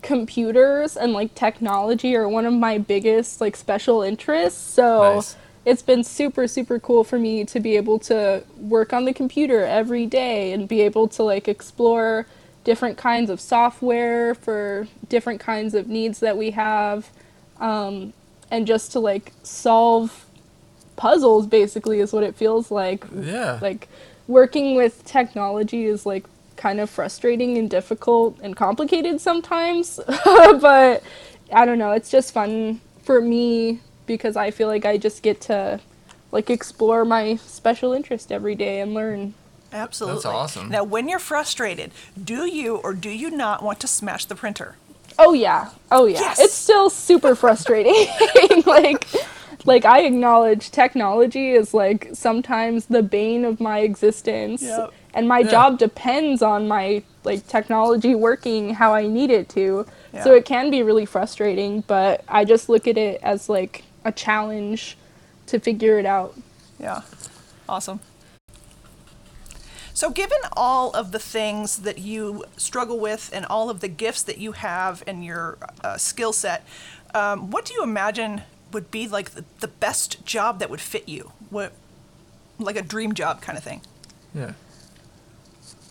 [0.01, 4.59] computers and like technology are one of my biggest like special interests.
[4.73, 5.35] So Nice.
[5.65, 9.63] It's been super super cool for me to be able to work on the computer
[9.63, 12.25] every day and be able to like explore
[12.63, 17.09] different kinds of software for different kinds of needs that we have
[17.59, 18.13] um,
[18.51, 20.25] and just to like solve
[20.95, 23.59] puzzles basically is what it feels like Yeah.
[23.61, 23.87] like
[24.27, 31.03] working with technology is like kind of frustrating and difficult and complicated sometimes but
[31.51, 35.39] i don't know it's just fun for me because i feel like i just get
[35.41, 35.79] to
[36.31, 39.33] like explore my special interest every day and learn
[39.71, 40.17] Absolutely.
[40.17, 40.69] That's awesome.
[40.69, 41.91] Now, when you're frustrated,
[42.23, 44.75] do you or do you not want to smash the printer?
[45.17, 45.71] Oh yeah.
[45.91, 46.19] Oh yeah.
[46.19, 46.39] Yes!
[46.39, 48.05] It's still super frustrating.
[48.67, 49.07] like
[49.65, 54.61] like I acknowledge technology is like sometimes the bane of my existence.
[54.61, 54.93] Yep.
[55.15, 55.49] And my Yeah.
[55.49, 59.87] job depends on my like technology working how I need it to.
[60.13, 60.23] Yeah.
[60.23, 64.11] So it can be really frustrating, but I just look at it as like a
[64.11, 64.97] challenge
[65.47, 66.35] to figure it out.
[66.79, 67.01] Yeah.
[67.67, 67.99] Awesome.
[69.95, 74.23] So, given all of the things that you struggle with and all of the gifts
[74.23, 76.65] that you have and your uh, skill set,
[77.13, 78.41] um, what do you imagine
[78.71, 81.31] would be like the, the best job that would fit you?
[81.51, 81.73] What,
[82.57, 83.81] like a dream job kind of thing?
[84.33, 84.53] Yeah.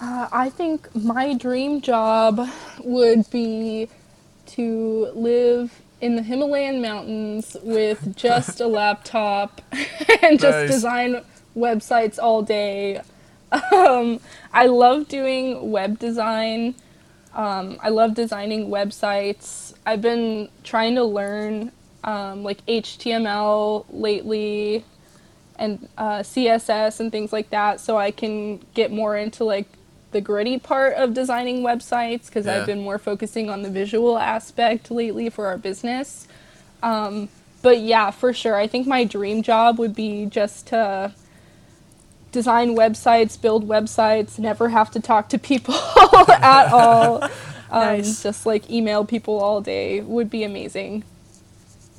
[0.00, 2.48] Uh, I think my dream job
[2.82, 3.88] would be
[4.46, 9.62] to live in the Himalayan mountains with just a laptop
[10.22, 10.70] and just Nice.
[10.70, 11.22] design
[11.57, 13.00] websites all day.
[13.72, 14.18] Um,
[14.53, 16.74] I love doing web design.
[17.34, 19.74] Um, I love designing websites.
[19.86, 21.70] I've been trying to learn
[22.03, 24.84] um, like HTML lately
[25.57, 29.66] and uh, CSS and things like that so I can get more into like
[30.12, 32.58] the gritty part of designing websites because Yeah.
[32.60, 36.26] I've been more focusing on the visual aspect lately for our business.
[36.82, 37.28] Um,
[37.62, 38.56] but yeah, for sure.
[38.56, 41.12] I think my dream job would be just to
[42.32, 45.74] design websites, build websites, never have to talk to people
[46.28, 47.22] at all.
[47.24, 47.30] Um,
[47.70, 48.22] Nice.
[48.22, 51.04] Just like email people all day would be amazing.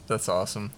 [0.07, 0.71] That's awesome.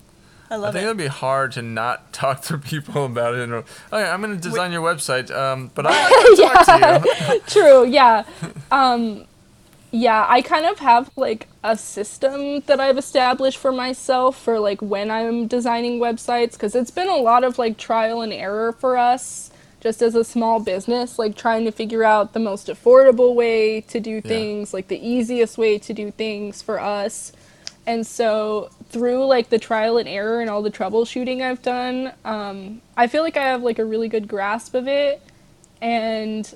[0.49, 0.85] I I think it.
[0.85, 3.49] it'd be hard to not talk to people about it.
[3.49, 7.39] Okay, I'm going to design your website, um, but I like to talk to you.
[7.47, 8.23] True, yeah.
[8.71, 9.25] Um
[9.91, 14.81] yeah, I kind of have like a system that I've established for myself for like
[14.81, 18.97] when I'm designing websites cuz it's been a lot of like trial and error for
[18.97, 23.79] us just as a small business like trying to figure out the most affordable way
[23.81, 27.31] to do things, like the easiest way to do things for us.
[27.87, 32.81] And so through like the trial and error and all the troubleshooting I've done, um,
[32.95, 35.21] I feel like I have like a really good grasp of it.
[35.81, 36.53] And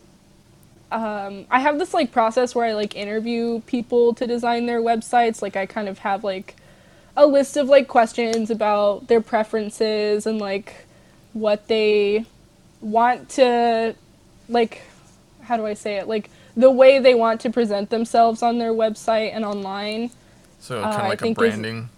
[0.91, 5.41] um, I have this like process where I like interview people to design their websites.
[5.41, 6.55] Like I kind of have like
[7.17, 10.85] a list of like questions about their preferences and like
[11.33, 12.25] what they
[12.81, 13.93] want to
[14.47, 14.81] like
[15.41, 16.07] how do I say it?
[16.07, 20.11] Like the way they want to present themselves on their website and online.
[20.59, 21.89] So Uh, kind of I like a think is- branding.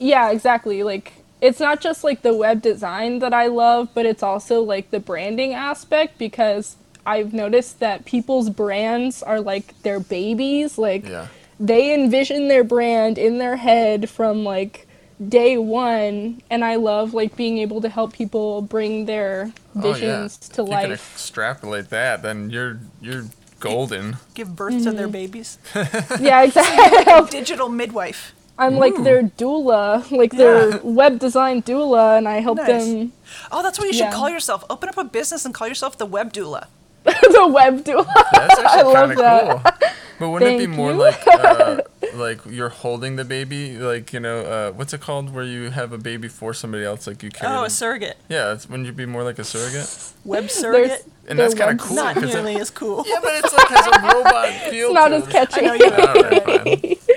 [0.00, 0.82] Yeah, exactly.
[0.82, 4.90] Like it's not just like the web design that I love, but it's also like
[4.90, 6.76] the branding aspect because
[7.06, 10.76] I've noticed that people's brands are like their babies.
[10.78, 11.28] Like Yeah.
[11.60, 14.86] they envision their brand in their head from like
[15.28, 20.46] day one and I love like being able to help people bring their visions oh,
[20.46, 20.54] yeah.
[20.56, 23.24] to if You can extrapolate that, then you're you're
[23.60, 24.16] golden.
[24.34, 25.12] Give birth to their Mm-hmm.
[25.12, 25.58] babies.
[26.20, 27.30] yeah, exactly.
[27.38, 28.34] Digital midwife.
[28.60, 32.66] I'm like their doula, like their web design doula and I help Nice.
[32.86, 33.12] them
[33.50, 34.12] Oh, that's what you should Yeah.
[34.12, 34.64] call yourself.
[34.70, 36.66] Open up a business and call yourself the web doula.
[37.04, 38.06] the web doula.
[38.32, 39.62] That's actually love kind of that.
[39.80, 39.88] cool.
[40.20, 40.98] But wouldn't it be more you.
[40.98, 41.80] like uh,
[42.14, 45.94] like you're holding the baby, like you know, uh, what's it called, where you have
[45.94, 47.50] a baby for somebody else, like you carry.
[47.50, 48.18] Oh, them- a surrogate.
[48.28, 49.88] Yeah, it's, wouldn't you be more like a surrogate?
[50.26, 51.06] Web surrogate.
[51.26, 51.96] And that's kind of cool.
[51.96, 53.02] Not 'cause it- nearly as cool.
[53.08, 54.88] yeah, but it's like has a robot feel.
[54.88, 55.30] It's not to as it.
[55.30, 55.60] catchy.
[55.60, 57.09] I know you All right, fine.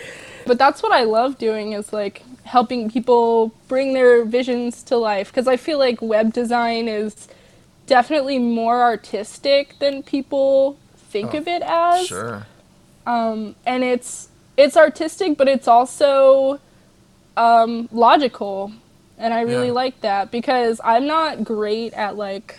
[0.45, 5.29] But that's what I love doing is like helping people bring their visions to life
[5.31, 7.27] because I feel like web design is
[7.87, 12.07] definitely more artistic than people think Oh, of it as.
[12.07, 12.45] Sure.
[13.05, 16.59] Um, and it's it's artistic, but it's also
[17.35, 18.71] um, logical,
[19.17, 19.73] and I really Yeah.
[19.73, 22.57] like that because I'm not great at like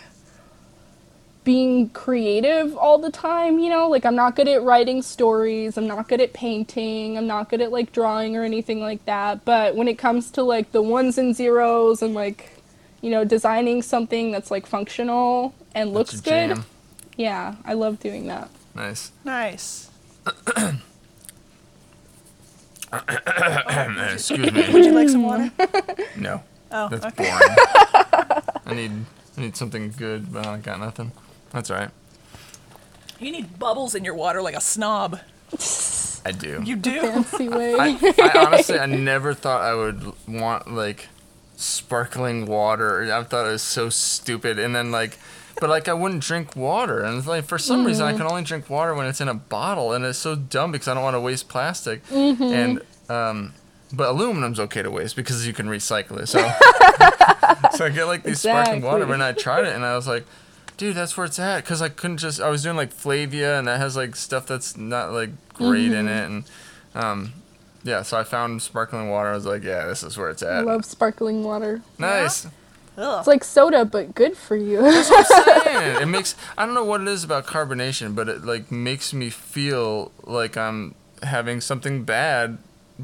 [1.44, 3.88] being creative all the time, you know?
[3.88, 7.60] Like I'm not good at writing stories, I'm not good at painting, I'm not good
[7.60, 9.44] at like drawing or anything like that.
[9.44, 12.50] But when it comes to like the ones and zeros and like
[13.04, 16.48] you know, designing something that's like functional and That's looks good.
[16.48, 16.64] jam.
[17.18, 18.48] Yeah, I love doing that.
[18.74, 19.12] Nice.
[19.24, 19.90] Nice.
[24.12, 24.72] Excuse me.
[24.72, 25.50] Would you like some water?
[26.16, 26.42] No.
[26.72, 27.28] Oh, That's okay.
[27.28, 27.56] boring.
[28.66, 28.92] I need
[29.36, 31.12] I need something good, but I got nothing.
[31.54, 31.90] That's all right.
[33.20, 35.20] You need bubbles in your water like a snob.
[36.26, 36.60] I do.
[36.64, 37.00] You do.
[37.00, 37.76] Fancy way.
[37.78, 41.08] I, I honestly, I never thought I would want like
[41.56, 43.02] sparkling water.
[43.14, 44.58] I thought it was so stupid.
[44.58, 45.16] And then like,
[45.60, 47.02] but like I wouldn't drink water.
[47.02, 49.34] And it's like for some reason I can only drink water when it's in a
[49.34, 52.02] bottle, and it's so dumb because I don't want to waste plastic.
[52.10, 53.54] And um,
[53.92, 56.26] but aluminum's okay to waste because you can recycle it.
[56.26, 56.38] So
[57.76, 59.14] so I get like these sparkling water, Exactly.
[59.14, 60.24] and I tried it, and I was like.
[60.76, 61.64] Dude, that's where it's at.
[61.64, 62.40] Cause I couldn't just.
[62.40, 66.08] I was doing like Flavia, and that has like stuff that's not like great in
[66.08, 66.44] it, and
[66.94, 67.32] um,
[67.84, 69.28] yeah, so I found sparkling water.
[69.28, 70.52] I was like, yeah, this is where it's at.
[70.52, 71.82] I love sparkling water.
[71.98, 72.46] nice.
[72.96, 73.18] Ugh.
[73.18, 74.80] It's like soda, but good for you.
[74.80, 74.94] Man,
[76.02, 79.30] it makes I don't know what it is about carbonation, but it like makes me
[79.30, 82.58] feel like I'm having something bad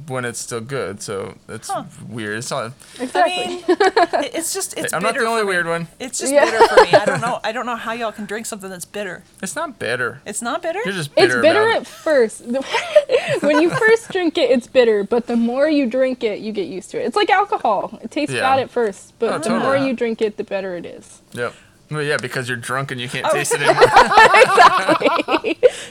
[0.06, 1.02] when it's still good.
[1.02, 1.68] So it's
[2.08, 2.38] weird.
[2.38, 2.72] It's not.
[3.00, 3.32] Exactly.
[3.32, 4.18] I exactly.
[4.20, 5.88] mean, it's just it's I'm not the only weird one.
[5.98, 6.44] It's just Yeah.
[6.44, 6.92] bitter for me.
[6.92, 7.40] I don't know.
[7.44, 9.24] I don't know how y'all can drink something that's bitter.
[9.42, 10.22] It's not bitter.
[10.24, 10.80] It's not bitter.
[10.84, 11.26] You're just bitter.
[11.26, 11.42] It's bitter.
[11.42, 12.42] bitter about at first.
[13.40, 16.68] when you first drink it, it's bitter, but the more you drink it, you get
[16.68, 17.06] used to it.
[17.06, 17.98] It's like alcohol.
[18.02, 18.42] It tastes Yeah.
[18.42, 19.88] bad at first, but Oh, the more totally.
[19.88, 21.20] you drink it, the better it is.
[21.32, 21.52] Yep.
[21.90, 23.32] Well, yeah, because you're drunk and you can't Oh.
[23.32, 23.82] taste it anymore.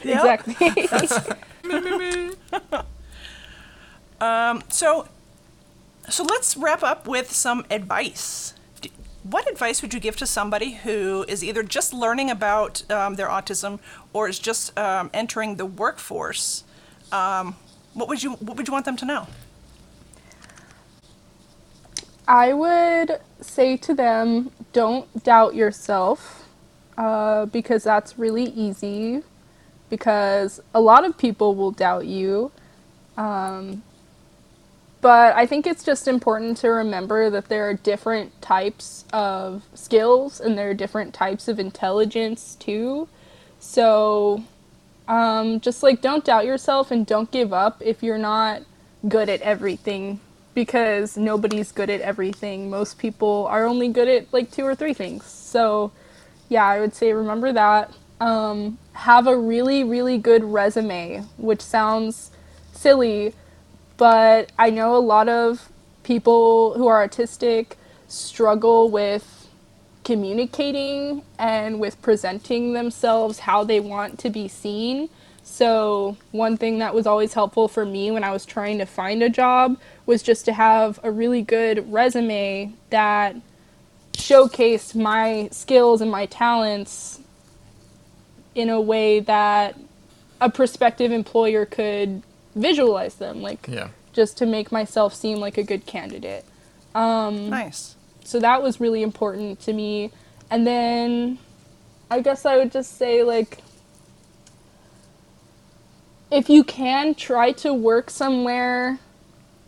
[0.04, 0.46] Yep.
[0.46, 0.56] Exactly.
[4.70, 5.08] So,
[6.10, 8.54] so let's wrap up with some advice.
[9.24, 13.28] What advice would you give to somebody who is either just learning about um, their
[13.28, 13.80] autism
[14.14, 16.64] or is just um, entering the workforce?
[17.12, 17.56] Um,
[17.94, 19.28] what would you What would you want them to know?
[22.28, 26.48] I would say to them, don't doubt yourself,
[26.98, 29.24] uh, because that's really easy.
[29.90, 32.52] Because a lot of people will doubt you.
[33.18, 33.84] Um,
[35.02, 40.40] but I think it's just important to remember that there are different types of skills
[40.42, 43.08] and there are different types of intelligence too.
[43.60, 44.44] So
[45.08, 48.64] um, just like don't doubt yourself and don't give up if you're not
[49.08, 50.20] good at everything
[50.54, 52.70] because nobody's good at everything.
[52.70, 55.26] Most people are only good at like two or three things.
[55.26, 55.92] So
[56.50, 57.94] yeah, I would say remember that.
[58.20, 62.32] Um, have a really, really good resume, which sounds
[62.74, 63.34] silly,
[64.00, 65.70] but I know a lot of
[66.04, 67.74] people who are autistic
[68.08, 69.50] struggle with
[70.06, 75.10] communicating and with presenting themselves how they want to be seen.
[75.44, 79.22] So, one thing that was always helpful for me when I was trying to find
[79.22, 83.36] a job was just to have a really good resume that
[84.14, 87.20] showcased my skills and my talents
[88.56, 89.78] in a way that
[90.40, 92.24] a prospective employer could
[92.56, 93.90] visualize them like yeah.
[94.14, 96.44] just to make myself seem like a good candidate
[96.96, 97.96] Um, Nice.
[98.24, 100.12] so that was really important to me
[100.50, 101.38] and then
[102.10, 103.60] i guess i would just say like
[106.32, 109.00] if you can try to work somewhere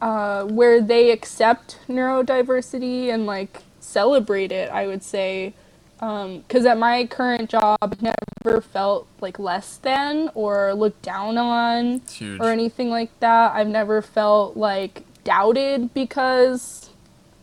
[0.02, 5.54] uh, where they accept neurodiversity and like celebrate it i would say
[6.02, 12.02] because at my current job I never felt like less than or looked down on
[12.40, 13.54] or anything like that.
[13.54, 16.90] I've never felt like doubted because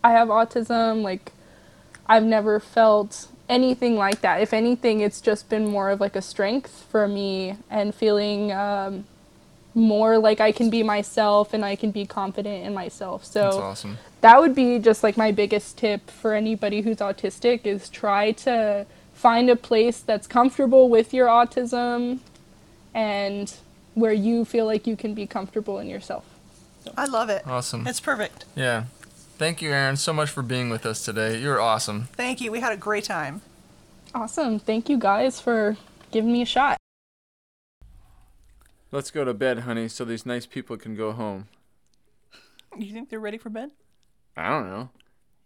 [0.02, 1.02] i have autism.
[1.02, 1.30] Like
[2.08, 4.42] i've never felt anything like that.
[4.42, 9.04] If anything it's just been more of like a strength for me and feeling um,
[9.74, 13.24] more like i can be myself and i can be confident in myself.
[13.24, 13.98] So That's awesome.
[14.20, 18.86] That would be just like my biggest tip for anybody who's autistic is try to
[19.12, 22.18] find a place that's comfortable with your autism
[22.94, 23.56] and
[23.94, 26.24] where you feel like you can be comfortable in yourself.
[26.96, 27.46] I love it.
[27.46, 27.86] Awesome.
[27.86, 28.44] It's perfect.
[28.54, 28.84] Yeah.
[29.36, 31.38] Thank you, Aaron, so much for being with us today.
[31.40, 32.08] You're awesome.
[32.12, 32.50] Thank you.
[32.50, 33.40] We had a great time.
[34.14, 34.58] Awesome.
[34.58, 35.76] Thank you guys for
[36.10, 36.78] giving me a shot.
[38.90, 41.46] Let's go to bed, honey, so these nice people can go home.
[42.76, 43.70] You think they're ready for bed?
[44.38, 44.90] I don't know.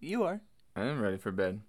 [0.01, 0.41] You are.
[0.77, 1.61] I am ready for bed.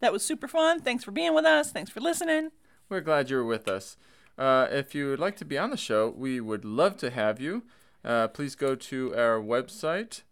[0.00, 0.80] That was super fun.
[0.80, 1.72] Thanks for being with us.
[1.72, 2.50] Thanks for listening.
[2.88, 3.96] We're glad you were with us.
[4.38, 7.40] Uh, if you would like to be on the show, we would love to have
[7.40, 7.64] you.
[8.04, 10.22] Uh, please go to our website.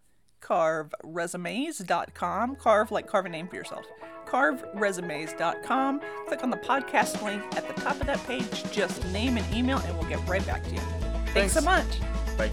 [0.40, 2.56] carveresumes.com.
[2.56, 3.84] Carve like carve a name for yourself.
[4.26, 6.00] Carveresumes.com.
[6.28, 8.70] Click on the podcast link at the top of that page.
[8.70, 10.80] Just name and email, and we'll get right back to you.
[11.32, 11.86] Thanks, so much.
[12.36, 12.50] Bye.